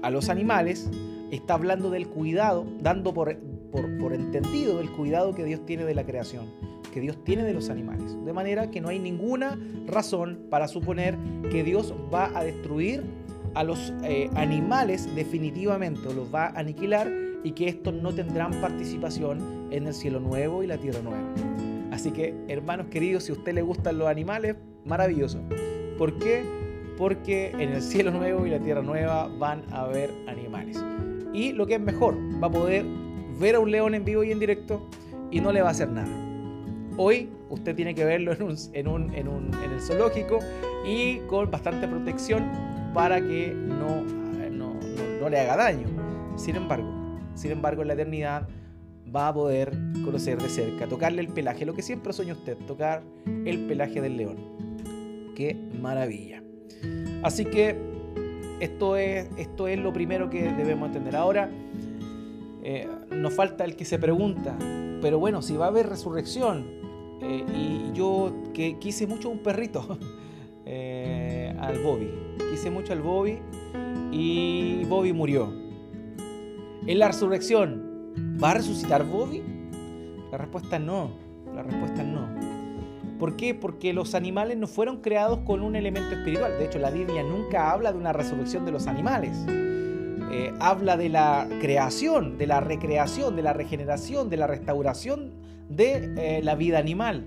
[0.00, 0.88] a los animales,
[1.30, 3.36] está hablando del cuidado, dando por,
[3.70, 6.46] por, entendido el cuidado que Dios tiene de la creación,
[6.88, 8.16] que Dios tiene de los animales.
[8.24, 11.16] De manera que no hay ninguna razón para suponer
[11.50, 13.02] que Dios va a destruir
[13.54, 17.10] a los eh, animales definitivamente, o los va a aniquilar
[17.44, 21.24] y que estos no tendrán participación en el cielo nuevo y la tierra nueva.
[21.90, 25.40] Así que, hermanos queridos, si a usted le gustan los animales, maravilloso.
[25.96, 26.44] ¿Por qué?
[26.96, 30.82] Porque en el cielo nuevo y la tierra nueva van a haber animales.
[31.32, 32.84] Y lo que es mejor, va a poder
[33.38, 34.88] ver a un león en vivo y en directo
[35.30, 36.27] y no le va a hacer nada.
[36.98, 38.88] Hoy usted tiene que verlo en, un, en,
[39.28, 40.40] un, en, el zoológico
[40.84, 42.44] y con bastante protección
[42.92, 44.02] para que no,
[44.50, 44.74] no,
[45.20, 45.86] no le haga daño.
[46.36, 46.98] Sin embargo,
[47.34, 48.48] sin embargo, en la eternidad
[49.14, 49.70] va a poder
[50.04, 53.02] conocer de cerca, tocarle el pelaje, lo que siempre sueña usted, tocar
[53.44, 54.36] el pelaje del león.
[55.36, 56.42] Qué maravilla.
[57.22, 57.76] Así que
[58.58, 61.14] esto es, esto es lo primero que debemos entender.
[61.14, 61.48] Ahora,
[62.64, 64.56] eh, nos falta el que se pregunta,
[65.00, 66.77] pero bueno, si va a haber resurrección,
[67.20, 69.98] eh, y yo que quise mucho un perrito,
[70.66, 72.10] eh, al Bobby,
[72.50, 73.38] quise mucho al Bobby,
[74.12, 75.52] y Bobby murió.
[76.86, 79.42] En la resurrección, ¿va a resucitar Bobby?
[80.30, 81.10] La respuesta es no.
[81.54, 82.28] La respuesta es no.
[83.18, 83.54] ¿Por qué?
[83.54, 86.52] Porque los animales no fueron creados con un elemento espiritual.
[86.58, 89.36] De hecho, la Biblia nunca habla de una resurrección de los animales.
[90.30, 95.32] Eh, habla de la creación, de la recreación, de la regeneración, de la restauración
[95.68, 97.26] de eh, la vida animal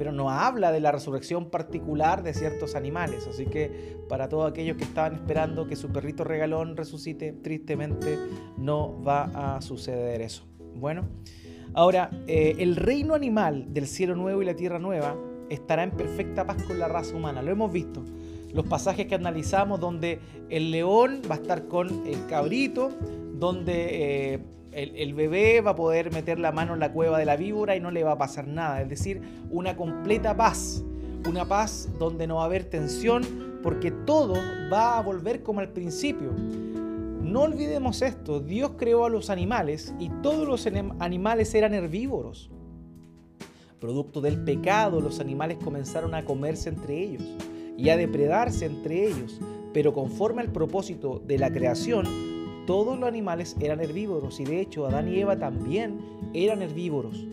[0.00, 3.26] pero no habla de la resurrección particular de ciertos animales.
[3.26, 8.16] Así que para todos aquellos que estaban esperando que su perrito regalón resucite, tristemente
[8.56, 10.46] no va a suceder eso.
[10.74, 11.06] Bueno,
[11.74, 15.18] ahora, eh, el reino animal del cielo nuevo y la tierra nueva
[15.50, 17.42] estará en perfecta paz con la raza humana.
[17.42, 18.02] Lo hemos visto.
[18.54, 22.88] Los pasajes que analizamos donde el león va a estar con el cabrito,
[23.34, 24.32] donde...
[24.32, 24.38] Eh,
[24.72, 27.80] el, bebé va a poder meter la mano en la cueva de la víbora y
[27.80, 28.80] no le va a pasar nada.
[28.82, 30.84] Es decir, una completa paz.
[31.28, 33.22] Una paz donde no va a haber tensión
[33.62, 34.34] porque todo
[34.72, 36.32] va a volver como al principio.
[37.22, 40.66] No olvidemos esto, Dios creó a los animales y todos los
[40.98, 42.50] animales eran herbívoros.
[43.78, 47.22] Producto del pecado, los animales comenzaron a comerse entre ellos
[47.76, 49.40] y a depredarse entre ellos,
[49.72, 52.29] pero conforme al propósito de la creación,
[52.70, 55.98] todos los animales eran herbívoros y de hecho Adán y Eva también
[56.32, 57.26] eran herbívoros.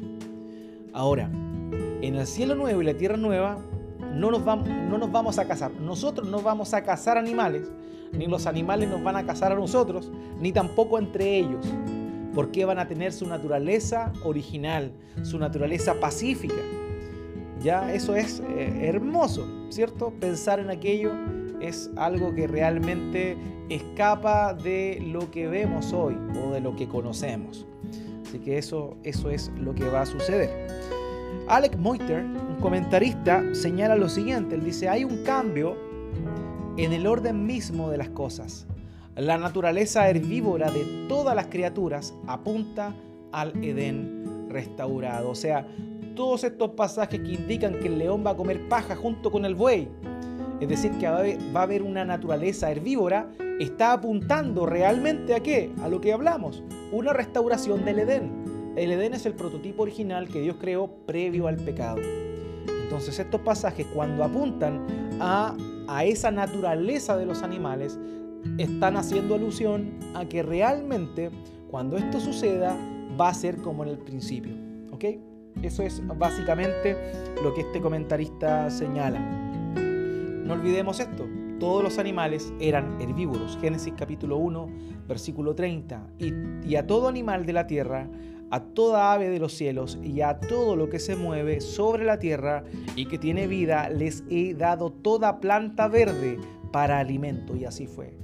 [0.94, 1.30] Ahora,
[2.02, 3.60] en el cielo nuevo y la tierra nueva
[4.16, 5.70] no nos, vamos, no nos vamos a cazar.
[5.74, 7.72] Nosotros no vamos a cazar animales,
[8.14, 11.68] ni los animales nos van a cazar a nosotros, ni tampoco entre ellos,
[12.34, 16.64] porque van a tener su naturaleza original, su naturaleza pacífica.
[17.62, 20.12] Ya eso es eh, hermoso, ¿cierto?
[20.20, 21.12] Pensar en aquello
[21.62, 23.38] es algo que realmente
[23.70, 27.66] escapa de lo que vemos hoy o de lo que conocemos.
[28.26, 30.50] Así que eso, eso es lo que va a suceder.
[31.48, 34.56] Alec Moiter, un comentarista, señala lo siguiente.
[34.56, 35.78] Él dice, hay un cambio
[36.78, 38.68] en el orden mismo de las cosas.
[39.16, 42.94] La naturaleza herbívora de todas las criaturas apunta
[43.32, 45.30] al Edén restaurado.
[45.30, 45.66] O sea,
[46.16, 49.56] todos estos pasajes que indican que el león va a comer paja junto con el
[49.56, 49.88] buey,
[50.60, 55.72] es decir, que va a haber una naturaleza herbívora, está apuntando realmente a qué?
[55.82, 58.74] A lo que hablamos, una restauración del Edén.
[58.76, 62.02] El Edén es el prototipo original que Dios creó previo al pecado.
[62.84, 64.86] Entonces estos pasajes cuando apuntan
[65.20, 65.56] a,
[65.88, 68.00] a esa naturaleza de los animales,
[68.58, 71.32] están haciendo alusión a que realmente
[71.70, 72.78] cuando esto suceda
[73.20, 74.54] va a ser como en el principio.
[74.92, 75.06] ¿Ok?
[75.62, 76.96] Eso es básicamente
[77.44, 79.47] lo que este comentarista señala.
[80.48, 81.28] No olvidemos esto.
[81.60, 83.58] todos los animales eran herbívoros.
[83.60, 84.70] Génesis capítulo 1,
[85.06, 86.08] versículo 30.
[86.20, 86.32] Y,
[86.66, 88.08] y, a todo animal de la tierra,
[88.50, 92.18] a toda ave de los cielos y a todo lo que se mueve sobre la
[92.18, 92.64] tierra
[92.96, 96.40] y que tiene vida, les he dado toda planta verde
[96.72, 97.58] para alimento.
[97.58, 98.16] Y así fue.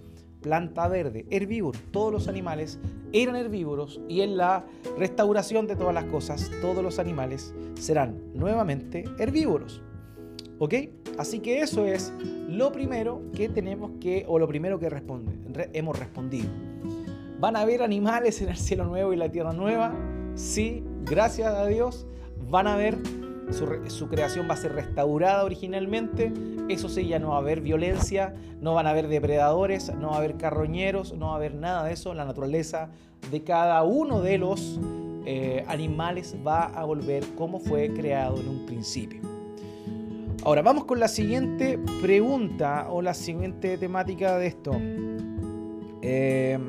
[0.41, 1.77] Planta verde, herbívoro.
[1.91, 2.79] Todos los animales
[3.11, 4.65] eran herbívoros y en la
[4.97, 9.81] restauración de todas las cosas, todos los animales serán nuevamente herbívoros.
[10.59, 10.73] ¿Ok?
[11.17, 12.13] Así que eso es
[12.47, 15.33] lo primero que tenemos que, o lo primero que responde,
[15.73, 16.49] hemos respondido.
[17.39, 19.93] ¿Van a haber animales en el cielo nuevo y la tierra nueva?
[20.35, 22.05] Sí, gracias a Dios.
[22.49, 22.97] Van a haber,
[23.51, 26.31] su, creación va a ser restaurada originalmente.
[26.69, 30.15] Eso sí, ya no va a haber violencia, no van a haber depredadores, no va
[30.15, 32.13] a haber carroñeros, no va a haber nada de eso.
[32.13, 32.89] La naturaleza
[33.29, 34.79] de cada uno de los
[35.25, 39.32] eh, animales va a volver como fue creado en un principio.
[40.45, 44.71] Ahora vamos con la siguiente pregunta o la siguiente temática de esto.
[46.01, 46.59] Eh,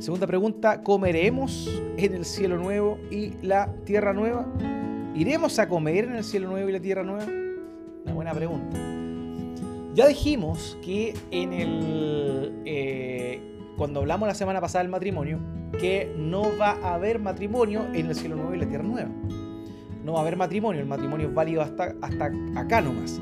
[0.00, 4.48] segunda pregunta, ¿comeremos en el cielo nuevo y la tierra nueva?
[5.14, 7.26] ¿Iremos a comer en el cielo nuevo y la tierra nueva?
[8.04, 8.76] Una buena pregunta.
[9.94, 13.40] Ya dijimos que en el eh,
[13.76, 15.38] cuando hablamos la semana pasada del matrimonio,
[15.78, 19.10] que no va a haber matrimonio en el cielo nuevo y la tierra nueva
[20.04, 23.20] no va a haber matrimonio, el matrimonio es válido hasta, hasta acá nomás.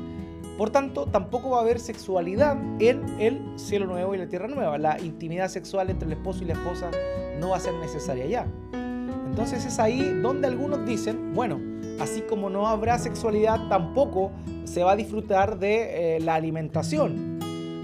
[0.57, 4.77] Por tanto, tampoco va a haber sexualidad en el cielo nuevo y la tierra nueva.
[4.77, 6.91] La intimidad sexual entre el esposo y la esposa
[7.39, 8.47] no va a ser necesaria ya.
[8.71, 11.59] Entonces es ahí donde algunos dicen, bueno,
[11.99, 14.31] así como no habrá sexualidad, tampoco
[14.65, 17.30] se va a disfrutar de eh, la alimentación.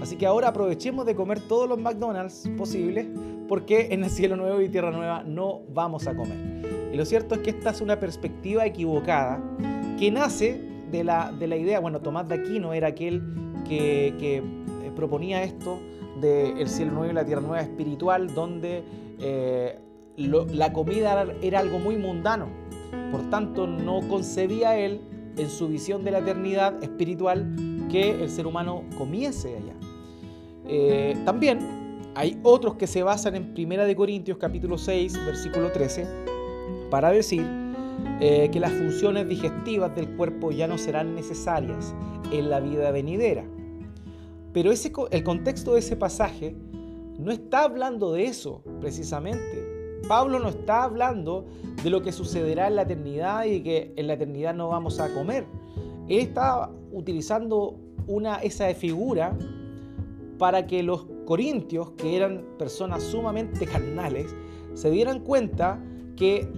[0.00, 3.06] Así que ahora aprovechemos de comer todos los McDonald's posibles
[3.48, 6.36] porque en el cielo nuevo y tierra nueva no vamos a comer.
[6.92, 9.42] Y lo cierto es que esta es una perspectiva equivocada
[9.98, 13.22] que nace de la, de la idea, bueno, Tomás de Aquino era aquel
[13.66, 14.42] que, eh,
[14.94, 15.78] proponía esto
[16.20, 18.82] del el cielo nuevo y la tierra nueva espiritual, donde
[19.20, 19.78] eh,
[20.16, 22.48] la comida era algo muy mundano.
[23.12, 25.00] Por tanto, no concebía él
[25.36, 27.54] en su visión de la eternidad espiritual
[27.90, 29.74] que el ser humano comiese allá.
[30.68, 31.58] Eh, también
[32.14, 36.06] hay otros que se basan en 1 Corintios capítulo 6, versículo 13,
[36.90, 37.46] para decir
[38.20, 41.94] eh, que las funciones digestivas del cuerpo ya no serán necesarias
[42.30, 43.44] en la vida venidera.
[44.52, 44.72] Pero
[45.10, 46.54] el contexto de ese pasaje
[47.18, 49.66] no está hablando de eso precisamente.
[50.06, 51.46] Pablo no está hablando
[51.82, 55.12] de lo que sucederá en la eternidad y que en la eternidad no vamos a
[55.12, 55.44] comer.
[56.08, 57.76] Él está utilizando
[58.06, 59.36] una, esa figura
[60.38, 64.34] para que los corintios, que eran personas sumamente carnales,
[64.74, 65.82] se dieran cuenta
[66.16, 66.48] que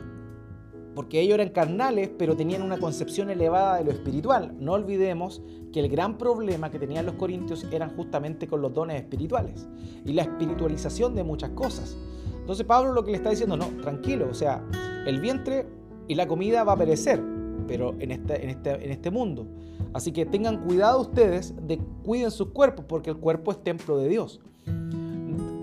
[0.95, 4.55] porque ellos eran carnales, pero tenían una concepción elevada de lo espiritual.
[4.59, 5.41] No olvidemos
[5.73, 9.67] que el gran problema que tenían los corintios eran justamente con los dones espirituales
[10.05, 11.97] y la espiritualización de muchas cosas.
[12.41, 14.63] Entonces Pablo lo que le está diciendo, no, tranquilo, o sea,
[15.07, 15.67] el vientre
[16.09, 17.23] y la comida va a perecer,
[17.69, 19.47] pero en este, en este, en este mundo.
[19.93, 24.09] Así que tengan cuidado ustedes de cuiden sus cuerpos, porque el cuerpo es templo de
[24.09, 24.41] Dios.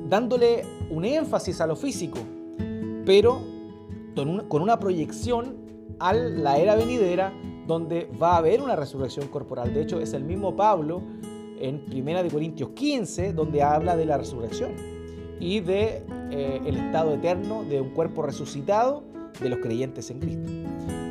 [0.09, 2.19] Dándole un énfasis a lo físico,
[3.05, 3.41] pero
[4.47, 5.55] con una proyección
[5.99, 7.33] a la era venidera
[7.67, 9.73] donde va a haber una resurrección corporal.
[9.73, 11.01] De hecho, es el mismo Pablo
[11.59, 14.71] en 1 Corintios 15 donde habla de la resurrección
[15.39, 19.03] y de eh, el estado eterno de un cuerpo resucitado
[19.39, 20.51] de los creyentes en Cristo.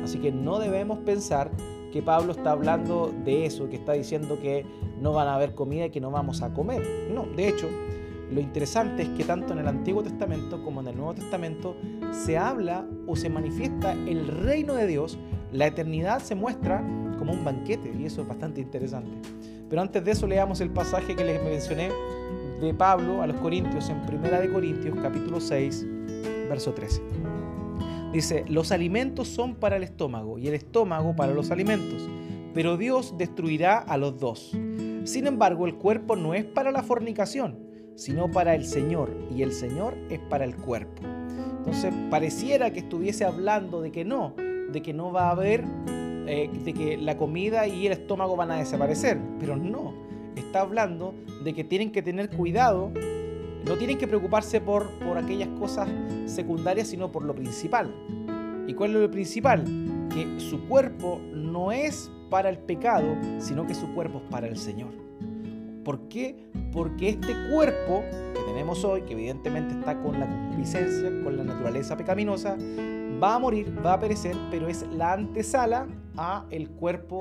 [0.03, 1.51] Así que no debemos pensar
[1.91, 4.65] que Pablo está hablando de eso, que está diciendo que
[5.01, 6.81] no van a haber comida y que no vamos a comer.
[7.13, 7.67] No, de hecho,
[8.31, 11.75] lo interesante es que tanto en el Antiguo Testamento como en el Nuevo Testamento
[12.11, 15.17] se habla o se manifiesta el reino de Dios,
[15.53, 16.83] la eternidad se muestra
[17.17, 19.11] como un banquete y eso es bastante interesante.
[19.69, 21.89] Pero antes de eso leamos el pasaje que les mencioné
[22.61, 25.85] de Pablo a los Corintios en 1 de Corintios capítulo 6,
[26.49, 27.01] verso 13.
[28.11, 32.07] Dice, los alimentos son para el estómago y el estómago para los alimentos,
[32.53, 34.57] pero Dios destruirá a los dos.
[35.03, 37.59] Sin embargo, el cuerpo no es para la fornicación,
[37.95, 41.01] sino para el Señor, y el Señor es para el cuerpo.
[41.57, 44.33] Entonces, pareciera que estuviese hablando de que no,
[44.71, 48.51] de que no va a haber, eh, de que la comida y el estómago van
[48.51, 49.93] a desaparecer, pero no,
[50.35, 52.91] está hablando de que tienen que tener cuidado,
[53.67, 55.89] no tienen que preocuparse por, por aquellas cosas
[56.25, 57.93] secundarias, sino por lo principal.
[58.67, 59.63] ¿Y cuál es lo principal?
[60.13, 64.57] Que su cuerpo no es para el pecado, sino que su cuerpo es para el
[64.57, 64.91] Señor.
[65.83, 66.35] ¿Por qué?
[66.73, 68.03] Porque este cuerpo
[68.33, 72.57] que tenemos hoy, que evidentemente está con la concupiscencia, con la naturaleza pecaminosa,
[73.23, 75.87] va a morir, va a perecer, pero es la antesala
[76.17, 77.19] a el cuerpo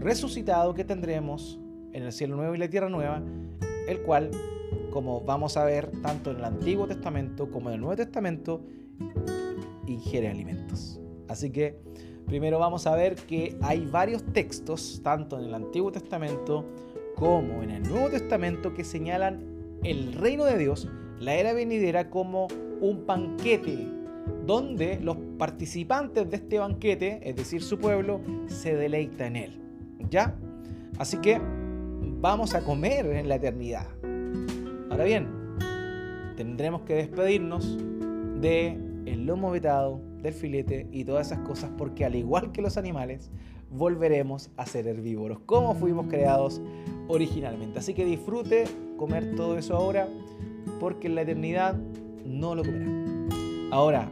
[0.00, 1.60] resucitado que tendremos
[1.92, 3.22] en el cielo nuevo y la tierra nueva,
[3.88, 4.30] el cual,
[4.90, 8.62] como vamos a ver tanto en el Antiguo Testamento como en el Nuevo Testamento,
[9.86, 11.00] ingiere alimentos.
[11.28, 11.78] Así que
[12.26, 16.64] primero vamos a ver que hay varios textos, tanto en el Antiguo Testamento
[17.14, 19.40] como en el Nuevo Testamento, que señalan
[19.82, 22.48] el reino de Dios, la era venidera, como
[22.80, 23.88] un banquete
[24.46, 29.60] donde los participantes de este banquete, es decir, su pueblo, se deleita en él.
[30.10, 30.36] ¿Ya?
[30.98, 31.40] Así que
[32.20, 33.86] vamos a comer en la eternidad.
[34.90, 35.28] Ahora bien,
[36.36, 37.78] tendremos que despedirnos
[38.40, 42.76] de el lomo vetado, del filete y todas esas cosas porque al igual que los
[42.76, 43.30] animales,
[43.70, 46.60] volveremos a ser herbívoros, como fuimos creados
[47.06, 47.78] originalmente.
[47.78, 48.64] Así que disfrute
[48.96, 50.08] comer todo eso ahora
[50.80, 51.76] porque en la eternidad
[52.24, 52.90] no lo comerá.
[53.70, 54.08] Ahora,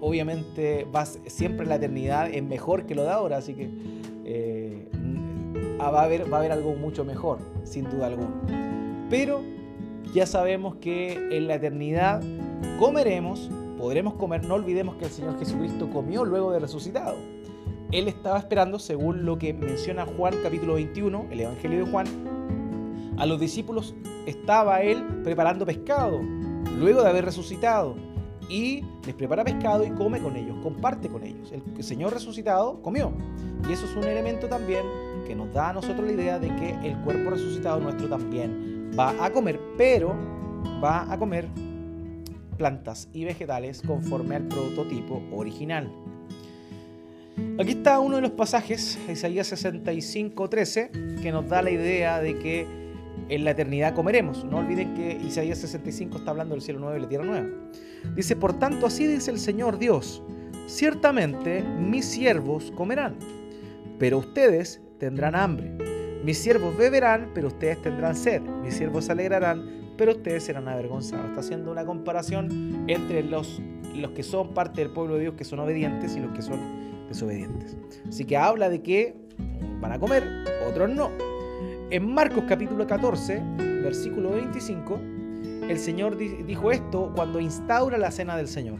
[0.00, 3.70] obviamente vas, siempre la eternidad es mejor que lo de ahora, así que
[4.24, 4.61] eh,
[5.90, 8.30] va, a haber, va a haber algo mucho mejor, sin duda alguna.
[9.10, 9.42] Pero
[10.14, 12.22] ya sabemos que en la eternidad
[12.78, 17.16] comeremos, podremos comer, no olvidemos que el Señor Jesucristo comió luego de resucitado.
[17.90, 22.06] Él estaba esperando, según lo que menciona Juan capítulo 21, el Evangelio de Juan,
[23.18, 23.94] a los discípulos
[24.26, 26.20] estaba Él preparando pescado,
[26.78, 27.96] luego de haber resucitado
[28.48, 31.52] y les prepara pescado y come con ellos, comparte con ellos.
[31.52, 33.12] El Señor resucitado comió.
[33.68, 34.84] Y eso es un elemento también
[35.26, 39.24] que nos da a nosotros la idea de que el cuerpo resucitado nuestro también va
[39.24, 40.14] a comer, pero
[40.82, 41.48] va a comer
[42.56, 45.90] plantas y vegetales conforme al prototipo original.
[47.58, 50.90] Aquí está uno de los pasajes, Isaías 65, 13,
[51.22, 52.66] que nos da la idea de que
[53.28, 54.44] en la eternidad comeremos.
[54.44, 57.48] No olviden que Isaías 65 está hablando del cielo nuevo y la tierra nueva.
[58.14, 60.22] Dice, por tanto, así dice el Señor Dios,
[60.66, 63.16] ciertamente mis siervos comerán,
[63.98, 65.72] pero ustedes tendrán hambre.
[66.24, 68.40] Mis siervos beberán, pero ustedes tendrán sed.
[68.40, 71.26] Mis siervos se alegrarán, pero ustedes serán avergonzados.
[71.26, 73.60] Está haciendo una comparación entre los,
[73.96, 76.60] los que son parte del pueblo de Dios, que son obedientes, y los que son
[77.08, 77.76] desobedientes.
[78.08, 79.16] Así que habla de que
[79.80, 80.22] van a comer,
[80.68, 81.10] otros no.
[81.90, 83.42] En Marcos capítulo 14,
[83.82, 85.00] versículo 25,
[85.68, 88.78] el Señor dijo esto cuando instaura la cena del Señor.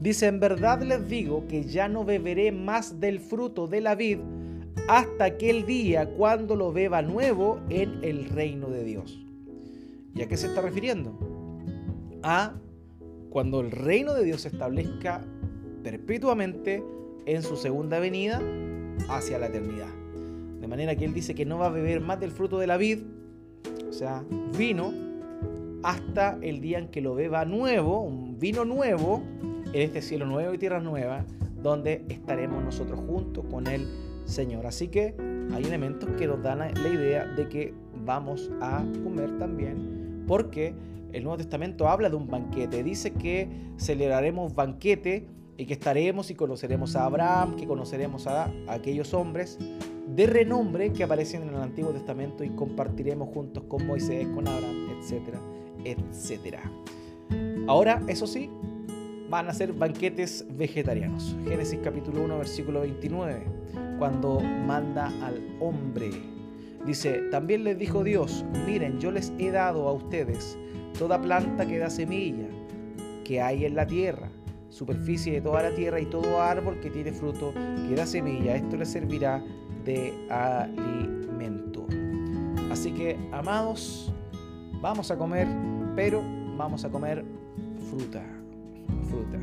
[0.00, 4.18] Dice, en verdad les digo que ya no beberé más del fruto de la vid
[4.88, 9.24] hasta aquel día cuando lo beba nuevo en el reino de Dios.
[10.14, 11.18] ¿Y a qué se está refiriendo?
[12.22, 12.54] A
[13.30, 15.22] cuando el reino de Dios se establezca
[15.82, 16.82] perpetuamente
[17.26, 18.40] en su segunda venida
[19.08, 19.88] hacia la eternidad.
[20.60, 22.76] De manera que él dice que no va a beber más del fruto de la
[22.76, 23.00] vid,
[23.88, 24.24] o sea,
[24.56, 24.92] vino,
[25.82, 29.22] hasta el día en que lo beba nuevo, un vino nuevo,
[29.72, 31.24] en este cielo nuevo y tierra nueva,
[31.62, 33.86] donde estaremos nosotros juntos con el
[34.24, 34.66] Señor.
[34.66, 35.14] Así que
[35.52, 40.74] hay elementos que nos dan la idea de que vamos a comer también, porque
[41.12, 46.34] el Nuevo Testamento habla de un banquete, dice que celebraremos banquete y que estaremos y
[46.34, 49.58] conoceremos a Abraham, que conoceremos a, aquellos hombres
[50.08, 54.90] de renombre que aparecen en el Antiguo Testamento y compartiremos juntos con Moisés, con Abraham,
[54.98, 55.38] etcétera
[55.84, 56.62] etcétera.
[57.66, 58.50] Ahora, eso sí,
[59.34, 61.36] van a ser banquetes vegetarianos.
[61.42, 63.42] Génesis capítulo 1, versículo 29,
[63.98, 66.12] cuando manda al hombre.
[66.86, 70.56] Dice, también les dijo Dios, miren, yo les he dado a ustedes
[70.96, 72.46] toda planta que da semilla,
[73.24, 74.30] que hay en la tierra,
[74.68, 77.52] superficie de toda la tierra y todo árbol que tiene fruto,
[77.88, 79.42] que da semilla, esto les servirá
[79.84, 81.88] de alimento.
[82.70, 84.14] Así que, amados,
[84.80, 85.48] vamos a comer
[85.96, 86.22] pero
[86.56, 87.24] vamos a comer
[87.90, 88.33] fruta.
[89.08, 89.38] Fruta.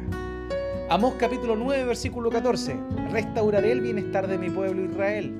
[0.90, 2.76] Amós capítulo 9, versículo 14.
[3.12, 5.34] Restauraré el bienestar de mi pueblo Israel.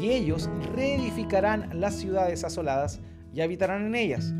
[0.00, 3.00] Y ellos reedificarán las ciudades asoladas
[3.32, 4.34] y habitarán en ellas.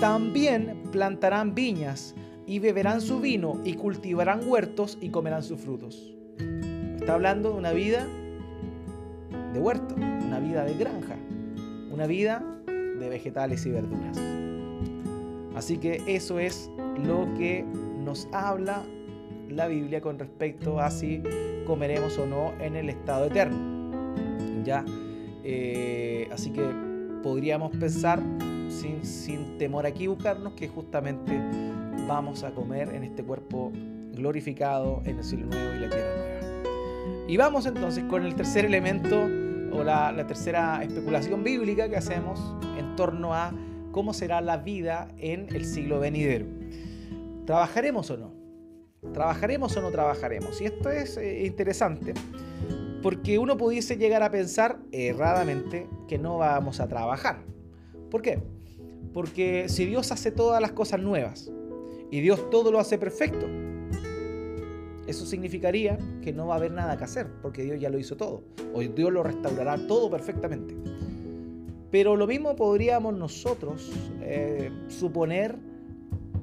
[0.00, 2.14] También plantarán viñas
[2.46, 6.14] y beberán su vino y cultivarán huertos y comerán sus frutos.
[6.98, 8.06] Está hablando de una vida
[9.52, 11.16] de huerto, una vida de granja,
[11.90, 14.18] una vida de vegetales y verduras.
[15.54, 16.70] Así que eso es
[17.04, 17.64] lo que
[18.08, 18.84] nos habla
[19.50, 21.22] la Biblia con respecto a si
[21.66, 24.02] comeremos o no en el estado eterno.
[24.64, 24.82] ¿Ya?
[25.44, 26.66] Eh, así que
[27.22, 28.22] podríamos pensar,
[28.70, 31.38] sin, sin temor a equivocarnos, que justamente
[32.08, 33.72] vamos a comer en este cuerpo
[34.14, 37.28] glorificado en el cielo nuevo y la tierra nueva.
[37.28, 39.22] Y vamos entonces con el tercer elemento
[39.70, 42.40] o la, la tercera especulación bíblica que hacemos
[42.78, 43.52] en torno a
[43.92, 46.57] cómo será la vida en el siglo venidero.
[47.48, 48.34] ¿Trabajaremos o no?
[49.14, 50.60] ¿Trabajaremos o no trabajaremos?
[50.60, 52.12] Y esto es eh, interesante
[53.02, 57.38] porque uno pudiese llegar a pensar erradamente que no vamos a trabajar.
[58.10, 58.42] ¿Por qué?
[59.14, 61.50] Porque si Dios hace todas las cosas nuevas
[62.10, 63.46] y Dios todo lo hace perfecto,
[65.06, 68.14] eso significaría que no va a haber nada que hacer, porque Dios ya lo hizo
[68.18, 68.44] todo.
[68.74, 70.76] O Dios lo restaurará todo perfectamente.
[71.90, 73.90] Pero lo mismo podríamos nosotros
[74.20, 75.56] eh, suponer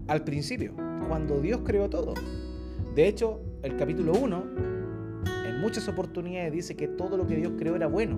[0.08, 0.74] al principio,
[1.08, 2.14] cuando Dios creó todo.
[2.96, 4.44] De hecho, el capítulo 1,
[5.48, 8.18] en muchas oportunidades dice que todo lo que Dios creó era bueno,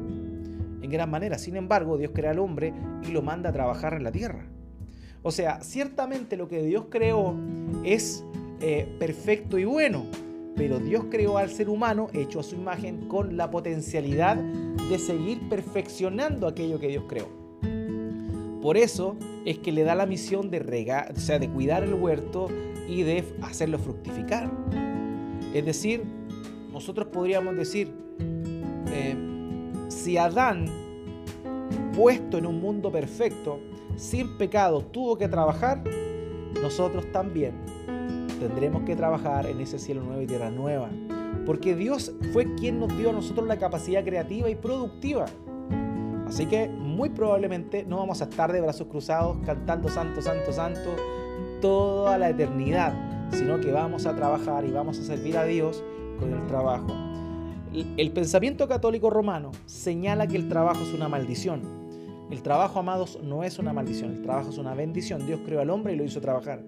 [0.82, 1.38] en gran manera.
[1.38, 2.74] Sin embargo, Dios crea al hombre
[3.08, 4.46] y lo manda a trabajar en la tierra.
[5.24, 7.36] O sea, ciertamente lo que Dios creó
[7.84, 8.24] es
[8.62, 10.06] eh, perfecto y bueno,
[10.56, 15.50] pero Dios creó al ser humano hecho a su imagen con la potencialidad de seguir
[15.50, 17.47] perfeccionando aquello que Dios creó.
[18.62, 21.94] Por eso es que le da la misión de regar, o sea, de cuidar el
[21.94, 22.48] huerto
[22.88, 24.52] y de hacerlo fructificar.
[25.54, 26.04] Es decir,
[26.72, 27.94] nosotros podríamos decir,
[28.88, 29.16] eh,
[29.90, 30.68] si Adán,
[31.96, 33.60] puesto en un mundo perfecto,
[33.96, 35.84] sin pecado, tuvo que trabajar,
[36.62, 37.54] nosotros también
[38.40, 40.90] tendremos que trabajar en ese cielo nuevo y tierra nueva.
[41.46, 45.26] Porque Dios fue quien nos dio a nosotros la capacidad creativa y productiva.
[46.28, 50.94] Así que muy probablemente no vamos a estar de brazos cruzados cantando santo, santo, santo
[51.62, 52.94] toda la eternidad,
[53.32, 55.84] sino que vamos a trabajar y vamos a servir a Dios
[56.20, 56.88] con el trabajo.
[57.74, 61.62] El pensamiento católico romano señala que el trabajo es una maldición.
[62.30, 65.26] El trabajo, amados, no es una maldición, el trabajo es una bendición.
[65.26, 66.62] Dios creó al hombre y lo hizo trabajar.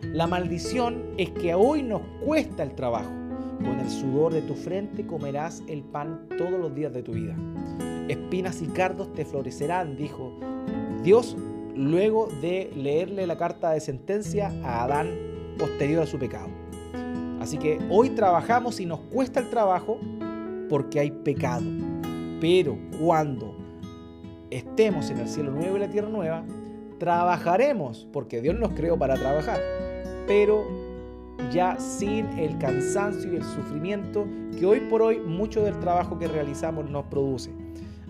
[0.00, 3.21] La maldición es que hoy nos cuesta el trabajo.
[3.64, 7.36] Con el sudor de tu frente comerás el pan todos los días de tu vida.
[8.08, 10.32] Espinas y cardos te florecerán, dijo
[11.02, 11.36] Dios
[11.74, 15.10] luego de leerle la carta de sentencia a Adán
[15.58, 16.48] posterior a su pecado.
[17.40, 19.98] Así que hoy trabajamos y nos cuesta el trabajo
[20.68, 21.64] porque hay pecado.
[22.40, 23.56] Pero cuando
[24.50, 26.44] estemos en el cielo nuevo y la tierra nueva,
[26.98, 29.60] trabajaremos porque Dios nos creó para trabajar
[30.26, 30.64] pero
[31.52, 34.26] ya sin el cansancio y el sufrimiento
[34.58, 37.50] que hoy por hoy mucho del trabajo que realizamos nos produce.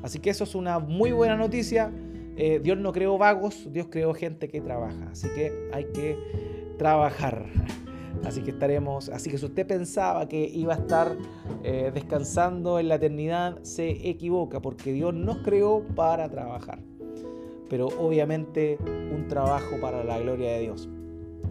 [0.02, 1.92] Así que eso es una muy buena noticia.
[2.36, 5.10] Eh, Dios no creó vagos, Dios creó gente que trabaja.
[5.12, 6.18] Así que hay que
[6.78, 7.46] trabajar.
[8.24, 11.16] Así que estaremos, así que si usted pensaba que iba a estar
[11.64, 16.78] eh, descansando en la eternidad, se equivoca, porque Dios nos creó para trabajar.
[17.68, 18.78] Pero obviamente
[19.12, 20.88] un trabajo para la gloria de Dios.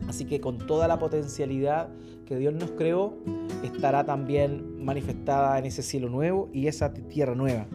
[0.07, 1.89] Así que con toda la potencialidad
[2.25, 3.13] que Dios nos creó,
[3.63, 7.67] estará también manifestada en ese cielo nuevo y esa tierra nueva.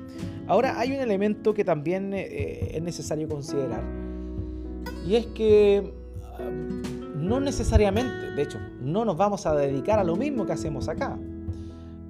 [0.47, 3.83] Ahora hay un elemento que también eh, es necesario considerar.
[5.07, 5.93] Y es que
[6.39, 10.89] um, no necesariamente, de hecho, no nos vamos a dedicar a lo mismo que hacemos
[10.89, 11.19] acá.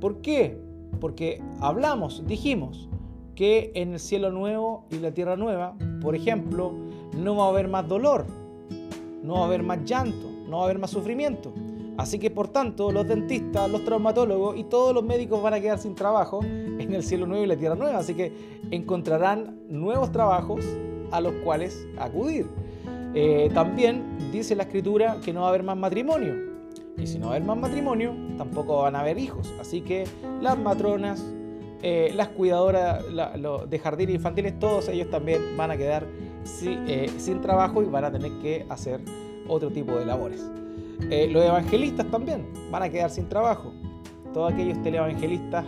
[0.00, 0.58] ¿Por qué?
[1.00, 2.88] Porque hablamos, dijimos,
[3.34, 6.72] que en el cielo nuevo y la tierra nueva, por ejemplo,
[7.16, 8.26] no va a haber más dolor,
[9.26, 11.52] no va a haber más llanto, no va a haber más sufrimiento.
[11.98, 15.78] Así que por tanto los dentistas, los traumatólogos y todos los médicos van a quedar
[15.78, 17.98] sin trabajo en el cielo nuevo y la tierra nueva.
[17.98, 18.32] Así que
[18.70, 20.64] encontrarán nuevos trabajos
[21.10, 22.46] a los cuales acudir.
[23.14, 26.34] Eh, también dice la escritura que no va a haber más matrimonio.
[26.98, 29.52] Y si no va a haber más matrimonio, tampoco van a haber hijos.
[29.60, 30.04] Así que
[30.40, 31.24] las matronas,
[31.82, 33.02] eh, las cuidadoras
[33.68, 36.06] de jardines infantiles, todos ellos también van a quedar
[36.62, 39.00] eh, sin trabajo y van a tener que hacer
[39.48, 40.48] otro tipo de labores.
[41.10, 43.72] Eh, los evangelistas también van a quedar sin trabajo.
[44.32, 45.64] Todos aquellos televangelistas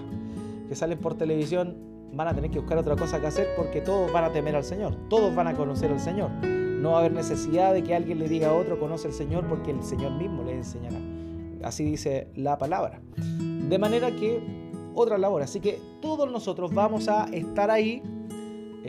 [0.69, 1.77] que salen por televisión
[2.13, 4.65] van a tener que buscar otra cosa que hacer porque todos van a temer al
[4.65, 6.31] Señor, todos van a conocer al Señor.
[6.31, 9.47] No va a haber necesidad de que alguien le diga a otro conoce al Señor
[9.49, 10.99] porque el Señor mismo le enseñará.
[11.65, 13.01] Así dice la palabra.
[13.69, 14.41] De manera que
[14.95, 15.43] otra labor.
[15.43, 18.03] Así que todos nosotros vamos a estar ahí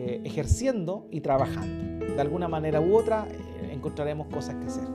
[0.02, 2.06] eh, ejerciendo y trabajando.
[2.16, 4.86] De alguna manera u otra eh, encontraremos cosas que hacer.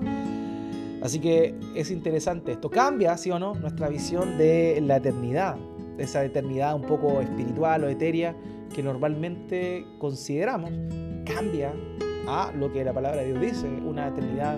[1.03, 2.71] Así que es interesante esto.
[2.71, 5.57] Cambia, sí o no, nuestra visión de la eternidad,
[5.99, 8.35] esa eternidad un poco espiritual o etérea
[8.75, 10.71] que normalmente consideramos.
[11.27, 11.75] Cambia
[12.27, 14.57] a lo que la palabra de Dios dice, una eternidad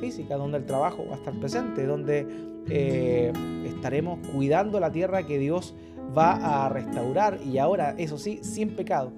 [0.00, 2.26] física donde el trabajo va a estar presente, donde
[2.68, 3.32] eh,
[3.64, 5.76] estaremos cuidando la tierra que Dios
[6.18, 9.12] va a restaurar y ahora, eso sí, sin pecado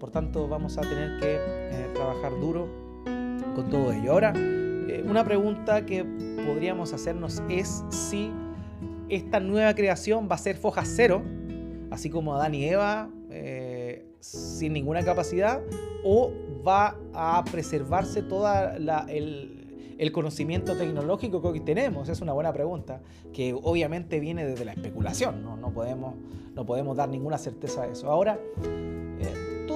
[0.00, 2.66] por tanto, vamos a tener que eh, trabajar duro
[3.54, 4.12] con todo ello.
[4.12, 6.02] Ahora, eh, una pregunta que
[6.46, 8.32] podríamos hacernos es si
[9.10, 11.22] esta nueva creación va a ser foja cero,
[11.90, 15.60] así como Adán y Eva, eh, sin ninguna capacidad,
[16.02, 16.32] o
[16.66, 18.48] va a preservarse todo
[19.08, 22.08] el, el, conocimiento tecnológico que hoy tenemos?
[22.08, 23.02] Es una buena pregunta,
[23.34, 26.14] que obviamente viene desde la especulación, no, no, podemos,
[26.54, 28.10] no podemos dar ninguna certeza de eso.
[28.10, 28.38] Ahora,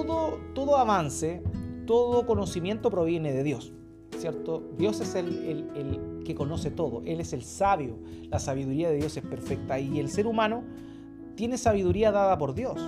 [0.06, 1.42] todo, avance,
[1.86, 3.72] todo conocimiento proviene de Dios.
[4.18, 4.62] ¿Cierto?
[4.78, 7.96] Dios es el, que conoce todo, Él es el sabio,
[8.30, 10.62] la sabiduría de Dios es perfecta y el ser humano
[11.34, 12.80] tiene sabiduría dada por Dios.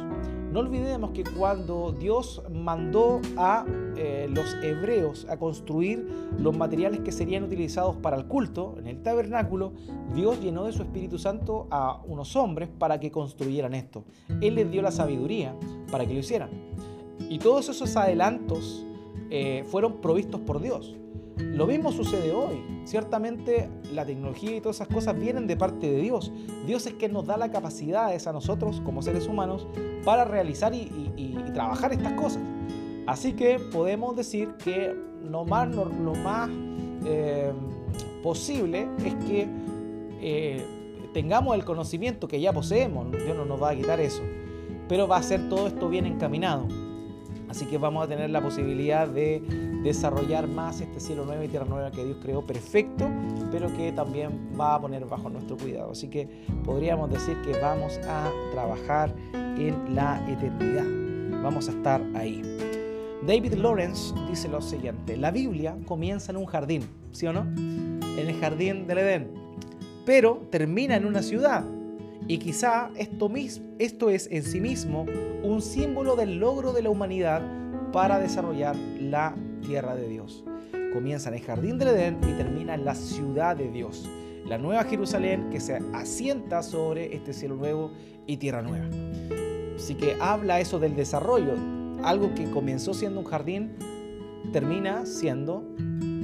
[0.53, 6.09] No olvidemos que cuando Dios mandó a eh, los hebreos a construir
[6.39, 9.73] los materiales que serían utilizados para el culto en el tabernáculo,
[10.14, 14.05] Dios llenó de su Espíritu Santo a unos hombres para que construyeran esto.
[14.41, 15.55] Él les dio la sabiduría
[15.91, 16.49] para que lo hicieran.
[17.29, 18.85] Y todos esos adelantos
[19.31, 20.95] eh, fueron provistos por Dios.
[21.39, 22.64] Lo mismo sucede hoy.
[22.85, 26.33] Ciertamente la tecnología y todas esas cosas vienen de parte de Dios.
[26.67, 29.67] Dios es quien nos da la capacidad a nosotros como seres humanos
[30.05, 31.12] para realizar y,
[31.53, 32.43] trabajar estas cosas.
[33.07, 36.51] Así que podemos decir que lo más, lo más
[37.07, 37.53] eh,
[38.23, 39.49] posible es que
[40.21, 40.64] eh,
[41.12, 43.11] tengamos el conocimiento que ya poseemos.
[43.11, 44.23] Dios no nos va a quitar eso.
[44.89, 46.67] Pero va a ser todo esto bien encaminado.
[47.57, 49.40] Así que vamos a tener la posibilidad de
[49.82, 53.09] desarrollar más este cielo nuevo y tierra nueva que Dios creó perfecto,
[53.50, 55.92] pero que también va a poner bajo nuestro cuidado.
[55.92, 56.28] Así que
[56.66, 60.84] podríamos decir que vamos a trabajar en la eternidad.
[61.42, 62.42] Vamos a estar ahí.
[63.26, 66.82] David Lawrence dice lo siguiente, la Biblia comienza en un jardín,
[67.12, 67.40] ¿sí o no?
[67.40, 69.30] En el jardín del Edén,
[70.04, 71.64] pero termina en una ciudad.
[72.29, 73.31] Y quizá esto,
[74.11, 75.07] es en sí mismo
[75.45, 77.43] un símbolo del logro de la humanidad
[77.93, 80.45] para desarrollar la tierra de Dios.
[80.93, 84.09] Comienza en el jardín del Edén y termina en la ciudad de Dios,
[84.45, 87.93] la nueva Jerusalén que se asienta sobre este cielo nuevo
[88.27, 88.87] y tierra nueva.
[89.77, 91.55] Así que habla eso del desarrollo,
[92.03, 93.77] algo que comenzó siendo un jardín,
[94.53, 95.62] termina siendo,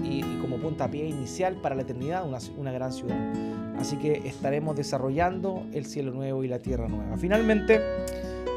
[0.02, 2.26] y, como puntapié inicial para la eternidad,
[2.56, 3.61] una gran ciudad.
[3.78, 7.16] Así que estaremos desarrollando el cielo nuevo y la tierra nueva.
[7.16, 7.80] Finalmente,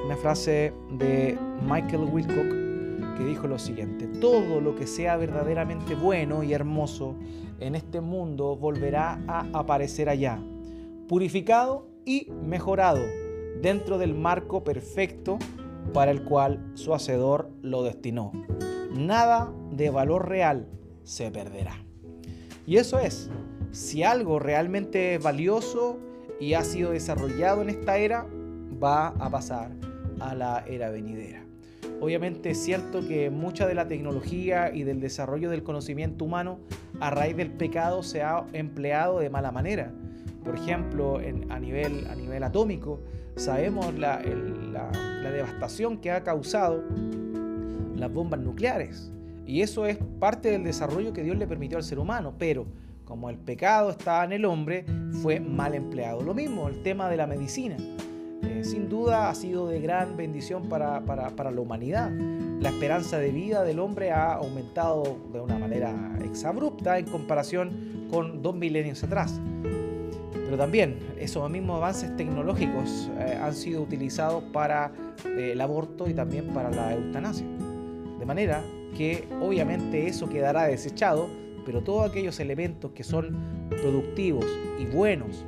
[0.05, 1.38] una frase de
[1.68, 2.66] Michael Wilcock
[3.18, 7.16] que dijo lo siguiente, todo lo que sea verdaderamente bueno y hermoso
[7.59, 10.39] en este mundo volverá a aparecer allá,
[11.07, 12.99] purificado y mejorado
[13.61, 15.39] dentro del marco perfecto
[15.93, 18.32] para el cual su hacedor lo destinó.
[18.91, 20.68] Nada de valor real
[21.03, 21.84] se perderá.
[22.68, 23.30] Y eso es,
[23.76, 25.99] si algo realmente valioso
[26.39, 28.26] y ha sido desarrollado en esta era,
[28.82, 29.71] va a pasar
[30.21, 31.43] a la era venidera.
[31.99, 36.59] Obviamente es cierto que mucha de la tecnología y del desarrollo del conocimiento humano
[37.01, 39.91] a raíz del pecado se ha empleado de mala manera.
[40.45, 41.19] Por ejemplo,
[41.49, 43.01] a, nivel, a nivel atómico,
[43.36, 44.21] sabemos la,
[44.71, 46.82] la devastación que ha causado
[47.93, 49.11] las bombas nucleares.
[49.45, 52.36] Y eso es parte del desarrollo que Dios le permitió al ser humano.
[52.38, 52.67] Pero
[53.06, 54.86] como el pecado estaba en el hombre,
[55.22, 56.22] fue mal empleado.
[56.22, 57.78] Lo mismo el tema de la medicina.
[58.43, 62.12] Eh, sin duda ha sido de gran bendición para, la humanidad.
[62.60, 68.41] La esperanza de vida del hombre ha aumentado de una manera exabrupta en comparación con
[68.41, 69.39] dos milenios atrás.
[70.34, 74.91] Pero también esos mismos avances tecnológicos eh, han sido utilizados para
[75.26, 77.47] eh, el aborto y también para la eutanasia.
[78.20, 78.62] De manera
[78.95, 81.28] que obviamente eso quedará desechado,
[81.66, 84.45] pero todos aquellos elementos que son productivos
[84.80, 85.43] y buenos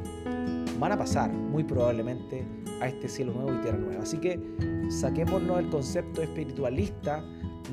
[0.80, 2.45] van a pasar muy probablemente
[2.82, 4.03] a este cielo nuevo y tierra nueva.
[4.03, 4.39] Así que
[4.89, 7.24] saquémonos el concepto espiritualista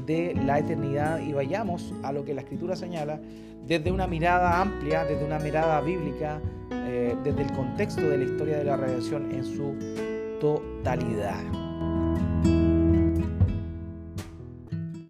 [0.07, 3.21] de la eternidad y vayamos a lo que la escritura señala
[3.67, 6.41] desde una mirada amplia, desde una mirada bíblica,
[6.71, 9.75] eh, desde el contexto de la historia de la redención en su
[10.41, 11.43] totalidad.